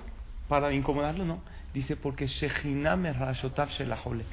Para 0.48 0.72
incomodarlo, 0.72 1.24
no. 1.24 1.40
Dice, 1.72 1.96
porque 1.96 2.26
Shejina 2.26 2.96
me 2.96 3.12
rashotav 3.12 3.68
shelahole. 3.68 4.24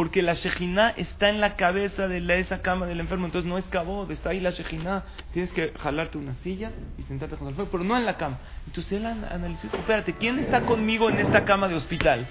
Porque 0.00 0.22
la 0.22 0.32
Shejina 0.32 0.88
está 0.96 1.28
en 1.28 1.42
la 1.42 1.56
cabeza 1.56 2.08
de 2.08 2.20
la, 2.20 2.36
esa 2.36 2.62
cama 2.62 2.86
del 2.86 3.00
enfermo, 3.00 3.26
entonces 3.26 3.46
no 3.46 3.58
es 3.58 3.66
cabod, 3.66 4.10
está 4.10 4.30
ahí 4.30 4.40
la 4.40 4.48
Shejina. 4.48 5.04
Tienes 5.34 5.52
que 5.52 5.74
jalarte 5.78 6.16
una 6.16 6.34
silla 6.36 6.70
y 6.96 7.02
sentarte 7.02 7.36
con 7.36 7.48
el 7.48 7.50
enfermo, 7.52 7.68
pero 7.70 7.84
no 7.84 7.98
en 7.98 8.06
la 8.06 8.16
cama. 8.16 8.38
Entonces 8.66 8.92
él 8.92 9.04
an- 9.04 9.26
analizó, 9.30 9.66
espérate, 9.66 10.14
¿quién 10.14 10.38
está 10.38 10.62
conmigo 10.62 11.10
en 11.10 11.18
esta 11.18 11.44
cama 11.44 11.68
de 11.68 11.74
hospital? 11.74 12.26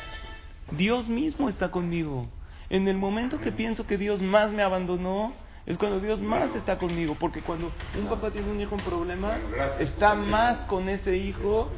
Dios 0.71 1.07
mismo 1.09 1.47
está 1.47 1.69
conmigo. 1.69 2.27
En 2.71 2.87
el 2.87 2.97
momento 2.97 3.39
que 3.39 3.51
pienso 3.51 3.85
que 3.85 3.99
Dios 3.99 4.19
más 4.19 4.49
me 4.51 4.63
abandonó, 4.63 5.31
es 5.67 5.77
cuando 5.77 5.99
Dios 5.99 6.19
más 6.21 6.55
está 6.55 6.79
conmigo. 6.79 7.17
Porque 7.19 7.41
cuando 7.41 7.71
un 7.95 8.07
papá 8.07 8.31
tiene 8.31 8.49
un 8.49 8.59
hijo 8.59 8.73
en 8.73 8.81
problema, 8.81 9.37
está 9.79 10.15
más 10.15 10.57
con 10.61 10.89
ese 10.89 11.17
hijo 11.17 11.71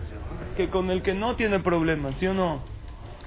que 0.55 0.69
con 0.69 0.89
el 0.89 1.01
que 1.01 1.13
no 1.13 1.35
tiene 1.35 1.59
problemas, 1.59 2.15
¿sí 2.17 2.27
o 2.27 2.33
no? 2.33 2.61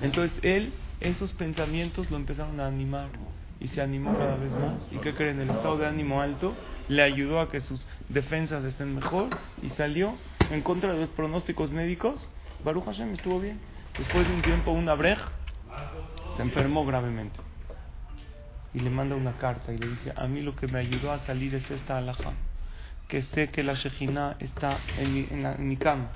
Entonces 0.00 0.32
él, 0.42 0.72
esos 1.00 1.32
pensamientos 1.32 2.10
lo 2.10 2.16
empezaron 2.16 2.60
a 2.60 2.66
animar 2.66 3.08
y 3.60 3.68
se 3.68 3.80
animó 3.80 4.12
cada 4.16 4.36
vez 4.36 4.52
más. 4.58 4.74
¿Y 4.90 4.98
qué 4.98 5.14
creen? 5.14 5.40
El 5.40 5.50
estado 5.50 5.78
de 5.78 5.86
ánimo 5.86 6.20
alto 6.20 6.54
le 6.88 7.02
ayudó 7.02 7.40
a 7.40 7.50
que 7.50 7.60
sus 7.60 7.86
defensas 8.08 8.64
estén 8.64 8.94
mejor 8.94 9.28
y 9.62 9.70
salió 9.70 10.14
en 10.50 10.62
contra 10.62 10.92
de 10.92 11.00
los 11.00 11.08
pronósticos 11.10 11.70
médicos. 11.70 12.28
Baruch 12.64 12.84
Hashem 12.84 13.12
estuvo 13.14 13.40
bien. 13.40 13.60
Después 13.98 14.26
de 14.26 14.34
un 14.34 14.42
tiempo, 14.42 14.72
un 14.72 14.88
abrej 14.88 15.18
se 16.36 16.42
enfermó 16.42 16.84
gravemente 16.84 17.38
y 18.72 18.80
le 18.80 18.90
manda 18.90 19.14
una 19.14 19.32
carta 19.34 19.72
y 19.72 19.78
le 19.78 19.88
dice: 19.88 20.12
A 20.16 20.26
mí 20.26 20.42
lo 20.42 20.56
que 20.56 20.66
me 20.66 20.78
ayudó 20.80 21.12
a 21.12 21.18
salir 21.20 21.54
es 21.54 21.70
esta 21.70 21.96
alhaja, 21.98 22.32
que 23.08 23.22
sé 23.22 23.50
que 23.50 23.62
la 23.62 23.74
Shejina 23.74 24.36
está 24.40 24.78
en 24.98 25.14
mi, 25.14 25.26
en 25.30 25.42
la- 25.42 25.54
en 25.54 25.68
mi 25.68 25.76
cama. 25.76 26.08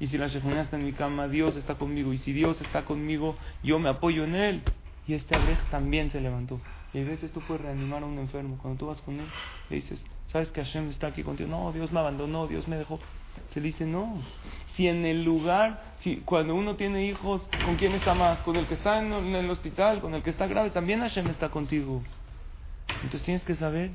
Y 0.00 0.06
si 0.08 0.18
la 0.18 0.28
Shejina 0.28 0.62
está 0.62 0.76
en 0.76 0.84
mi 0.84 0.92
cama, 0.92 1.28
Dios 1.28 1.56
está 1.56 1.74
conmigo. 1.74 2.12
Y 2.12 2.18
si 2.18 2.32
Dios 2.32 2.60
está 2.60 2.84
conmigo, 2.84 3.36
yo 3.62 3.78
me 3.78 3.88
apoyo 3.88 4.24
en 4.24 4.34
Él. 4.34 4.62
Y 5.06 5.14
este 5.14 5.34
abrej 5.34 5.58
también 5.70 6.10
se 6.10 6.20
levantó. 6.20 6.60
Y 6.92 7.00
a 7.00 7.04
veces 7.04 7.32
tú 7.32 7.40
puedes 7.40 7.62
reanimar 7.62 8.02
a 8.02 8.06
un 8.06 8.18
enfermo. 8.18 8.58
Cuando 8.60 8.78
tú 8.78 8.86
vas 8.86 9.00
con 9.02 9.18
él, 9.18 9.26
le 9.68 9.76
dices, 9.76 10.00
¿sabes 10.32 10.50
que 10.50 10.62
Hashem 10.62 10.90
está 10.90 11.08
aquí 11.08 11.22
contigo? 11.22 11.48
No, 11.48 11.72
Dios 11.72 11.92
me 11.92 12.00
abandonó, 12.00 12.46
Dios 12.46 12.66
me 12.66 12.76
dejó. 12.76 12.98
Se 13.52 13.60
dice, 13.60 13.84
no. 13.84 14.18
Si 14.74 14.88
en 14.88 15.04
el 15.04 15.22
lugar, 15.22 15.82
si 16.00 16.16
cuando 16.18 16.54
uno 16.54 16.76
tiene 16.76 17.06
hijos, 17.06 17.42
¿con 17.64 17.76
quién 17.76 17.92
está 17.92 18.14
más? 18.14 18.38
¿Con 18.40 18.56
el 18.56 18.66
que 18.66 18.74
está 18.74 19.00
en, 19.00 19.12
el 19.12 19.50
hospital? 19.50 20.00
¿Con 20.00 20.14
el 20.14 20.22
que 20.22 20.30
está 20.30 20.46
grave? 20.46 20.70
También 20.70 21.00
Hashem 21.00 21.26
está 21.28 21.50
contigo. 21.50 22.02
Entonces 23.02 23.22
tienes 23.22 23.44
que 23.44 23.54
saber, 23.54 23.90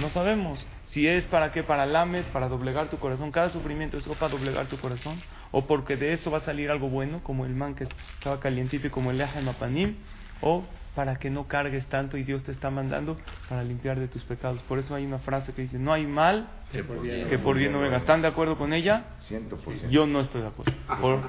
no 0.00 0.10
sabemos 0.10 0.64
si 0.86 1.06
es 1.06 1.24
para 1.26 1.52
qué, 1.52 1.62
para 1.62 1.84
lamed, 1.84 2.24
para 2.32 2.48
doblegar 2.48 2.88
tu 2.88 2.98
corazón. 2.98 3.32
Cada 3.32 3.50
sufrimiento 3.50 3.98
es 3.98 4.04
para 4.04 4.28
doblegar 4.28 4.66
tu 4.66 4.78
corazón, 4.78 5.20
o 5.56 5.66
porque 5.66 5.96
de 5.96 6.12
eso 6.12 6.30
va 6.30 6.36
a 6.36 6.40
salir 6.42 6.70
algo 6.70 6.90
bueno, 6.90 7.20
como 7.24 7.46
el 7.46 7.54
man 7.54 7.74
que 7.74 7.84
estaba 8.18 8.40
calientito 8.40 8.88
y 8.88 8.90
como 8.90 9.10
el 9.10 9.16
Leja 9.16 9.40
Mapanim, 9.40 9.94
o 10.42 10.64
para 10.94 11.16
que 11.16 11.30
no 11.30 11.48
cargues 11.48 11.86
tanto 11.86 12.18
y 12.18 12.24
Dios 12.24 12.42
te 12.42 12.52
está 12.52 12.68
mandando 12.68 13.16
para 13.48 13.64
limpiar 13.64 13.98
de 13.98 14.06
tus 14.06 14.22
pecados. 14.24 14.60
Por 14.64 14.78
eso 14.78 14.94
hay 14.94 15.06
una 15.06 15.18
frase 15.18 15.54
que 15.54 15.62
dice, 15.62 15.78
no 15.78 15.94
hay 15.94 16.06
mal 16.06 16.46
Que 16.72 16.84
por 16.84 17.00
bien, 17.00 17.26
que 17.28 17.38
por 17.38 17.56
bien 17.56 17.72
no 17.72 17.80
venga. 17.80 17.96
¿Están 17.96 18.20
de 18.20 18.28
acuerdo 18.28 18.58
con 18.58 18.74
ella? 18.74 19.04
Ciento 19.28 19.56
por 19.56 19.72
ciento. 19.72 19.88
Yo 19.88 20.06
no 20.06 20.20
estoy 20.20 20.42
de 20.42 20.48
acuerdo. 20.48 20.72
Por- 21.00 21.20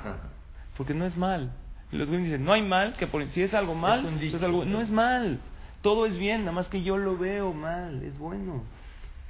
porque 0.75 0.93
no 0.93 1.05
es 1.05 1.15
mal. 1.15 1.53
Los 1.93 2.09
güeyes 2.09 2.25
dicen, 2.25 2.43
no 2.43 2.51
hay 2.51 2.63
mal, 2.63 2.95
que 2.97 3.07
por, 3.07 3.25
si 3.29 3.41
es 3.43 3.53
algo 3.53 3.75
mal, 3.75 3.99
entonces 4.05 4.33
es 4.33 4.43
algo, 4.43 4.65
no 4.65 4.81
es 4.81 4.89
mal. 4.89 5.39
Todo 5.81 6.05
es 6.05 6.17
bien, 6.17 6.41
nada 6.41 6.51
más 6.51 6.67
que 6.67 6.83
yo 6.83 6.97
lo 6.97 7.17
veo 7.17 7.53
mal, 7.53 8.03
es 8.03 8.17
bueno. 8.19 8.63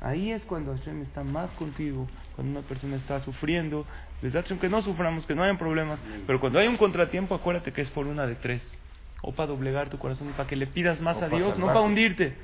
Ahí 0.02 0.32
es 0.32 0.44
cuando 0.46 0.76
Hashem 0.76 1.02
está 1.02 1.24
más 1.24 1.50
contigo, 1.52 2.08
cuando 2.36 2.60
una 2.60 2.68
persona 2.68 2.96
está 2.98 3.20
sufriendo. 3.22 3.86
Les 4.22 4.34
da 4.34 4.42
Hashem 4.42 4.60
que 4.60 4.70
no 4.70 4.82
suframos, 4.82 5.26
que 5.26 5.36
no 5.36 5.44
hayan 5.44 5.58
problemas. 5.58 6.00
Pero 6.26 6.40
cuando 6.40 6.60
hay 6.60 6.68
un 6.68 6.78
contratiempo, 6.78 7.34
acuérdate 7.36 7.74
que 7.74 7.82
es 7.82 7.90
por 7.90 8.06
una 8.06 8.28
de 8.28 8.36
tres. 8.36 8.62
O 9.22 9.32
para 9.32 9.48
doblegar 9.48 9.90
tu 9.90 9.98
corazón, 9.98 10.32
para 10.38 10.48
que 10.48 10.56
le 10.56 10.68
pidas 10.68 11.02
más 11.02 11.18
O 11.18 11.26
a 11.26 11.30
Dios, 11.30 11.58
no 11.58 11.68
para 11.68 11.82
hundirte. 11.82 12.36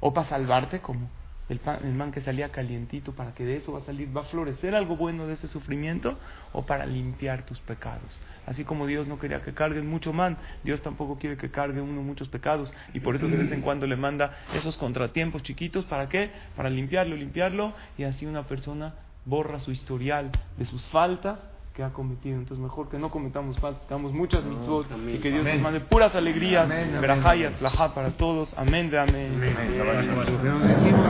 O 0.00 0.14
para 0.14 0.28
salvarte, 0.28 0.80
como 0.80 1.08
el, 1.48 1.58
pa- 1.58 1.78
el 1.82 1.92
man 1.92 2.12
que 2.12 2.20
salía 2.20 2.50
calientito, 2.50 3.12
para 3.12 3.34
que 3.34 3.44
de 3.44 3.56
eso 3.56 3.72
va 3.72 3.80
a 3.80 3.82
salir, 3.84 4.14
va 4.16 4.22
a 4.22 4.24
florecer 4.24 4.74
algo 4.74 4.96
bueno 4.96 5.26
de 5.26 5.34
ese 5.34 5.48
sufrimiento, 5.48 6.18
o 6.52 6.62
para 6.64 6.86
limpiar 6.86 7.44
tus 7.44 7.58
pecados. 7.60 8.20
Así 8.46 8.64
como 8.64 8.86
Dios 8.86 9.06
no 9.06 9.18
quería 9.18 9.42
que 9.42 9.52
carguen 9.54 9.86
mucho 9.88 10.12
man, 10.12 10.36
Dios 10.64 10.80
tampoco 10.82 11.18
quiere 11.18 11.36
que 11.36 11.50
cargue 11.50 11.80
uno 11.80 12.02
muchos 12.02 12.28
pecados. 12.28 12.72
Y 12.94 13.00
por 13.00 13.14
eso 13.16 13.28
de 13.28 13.36
vez 13.36 13.52
en 13.52 13.60
cuando 13.60 13.86
le 13.86 13.96
manda 13.96 14.36
esos 14.54 14.76
contratiempos 14.76 15.42
chiquitos, 15.42 15.84
¿para 15.84 16.08
qué? 16.08 16.30
Para 16.56 16.68
limpiarlo, 16.70 17.14
limpiarlo, 17.16 17.72
y 17.98 18.04
así 18.04 18.26
una 18.26 18.44
persona 18.44 18.94
borra 19.24 19.60
su 19.60 19.70
historial 19.70 20.30
de 20.58 20.64
sus 20.64 20.88
faltas 20.88 21.38
que 21.74 21.82
ha 21.84 21.90
cometido. 21.90 22.36
Entonces 22.36 22.62
mejor 22.62 22.90
que 22.90 22.98
no 22.98 23.10
cometamos 23.10 23.56
faltas, 23.58 23.86
que 23.86 23.94
hagamos 23.94 24.12
muchas 24.12 24.44
mitzvot 24.44 24.86
y 25.08 25.18
que 25.18 25.30
Dios 25.30 25.42
nos 25.44 25.52
Amén. 25.52 25.62
mande 25.62 25.80
puras 25.80 26.14
alegrías, 26.14 26.64
Amén, 26.64 26.94
amén, 26.96 27.10
amén. 27.10 27.46
atzlajá 27.46 27.94
para 27.94 28.10
todos. 28.10 28.52
Amén 28.58 28.90
de 28.90 28.98
amén. 28.98 29.32
Amén. 29.36 30.68
Decimos 30.68 31.06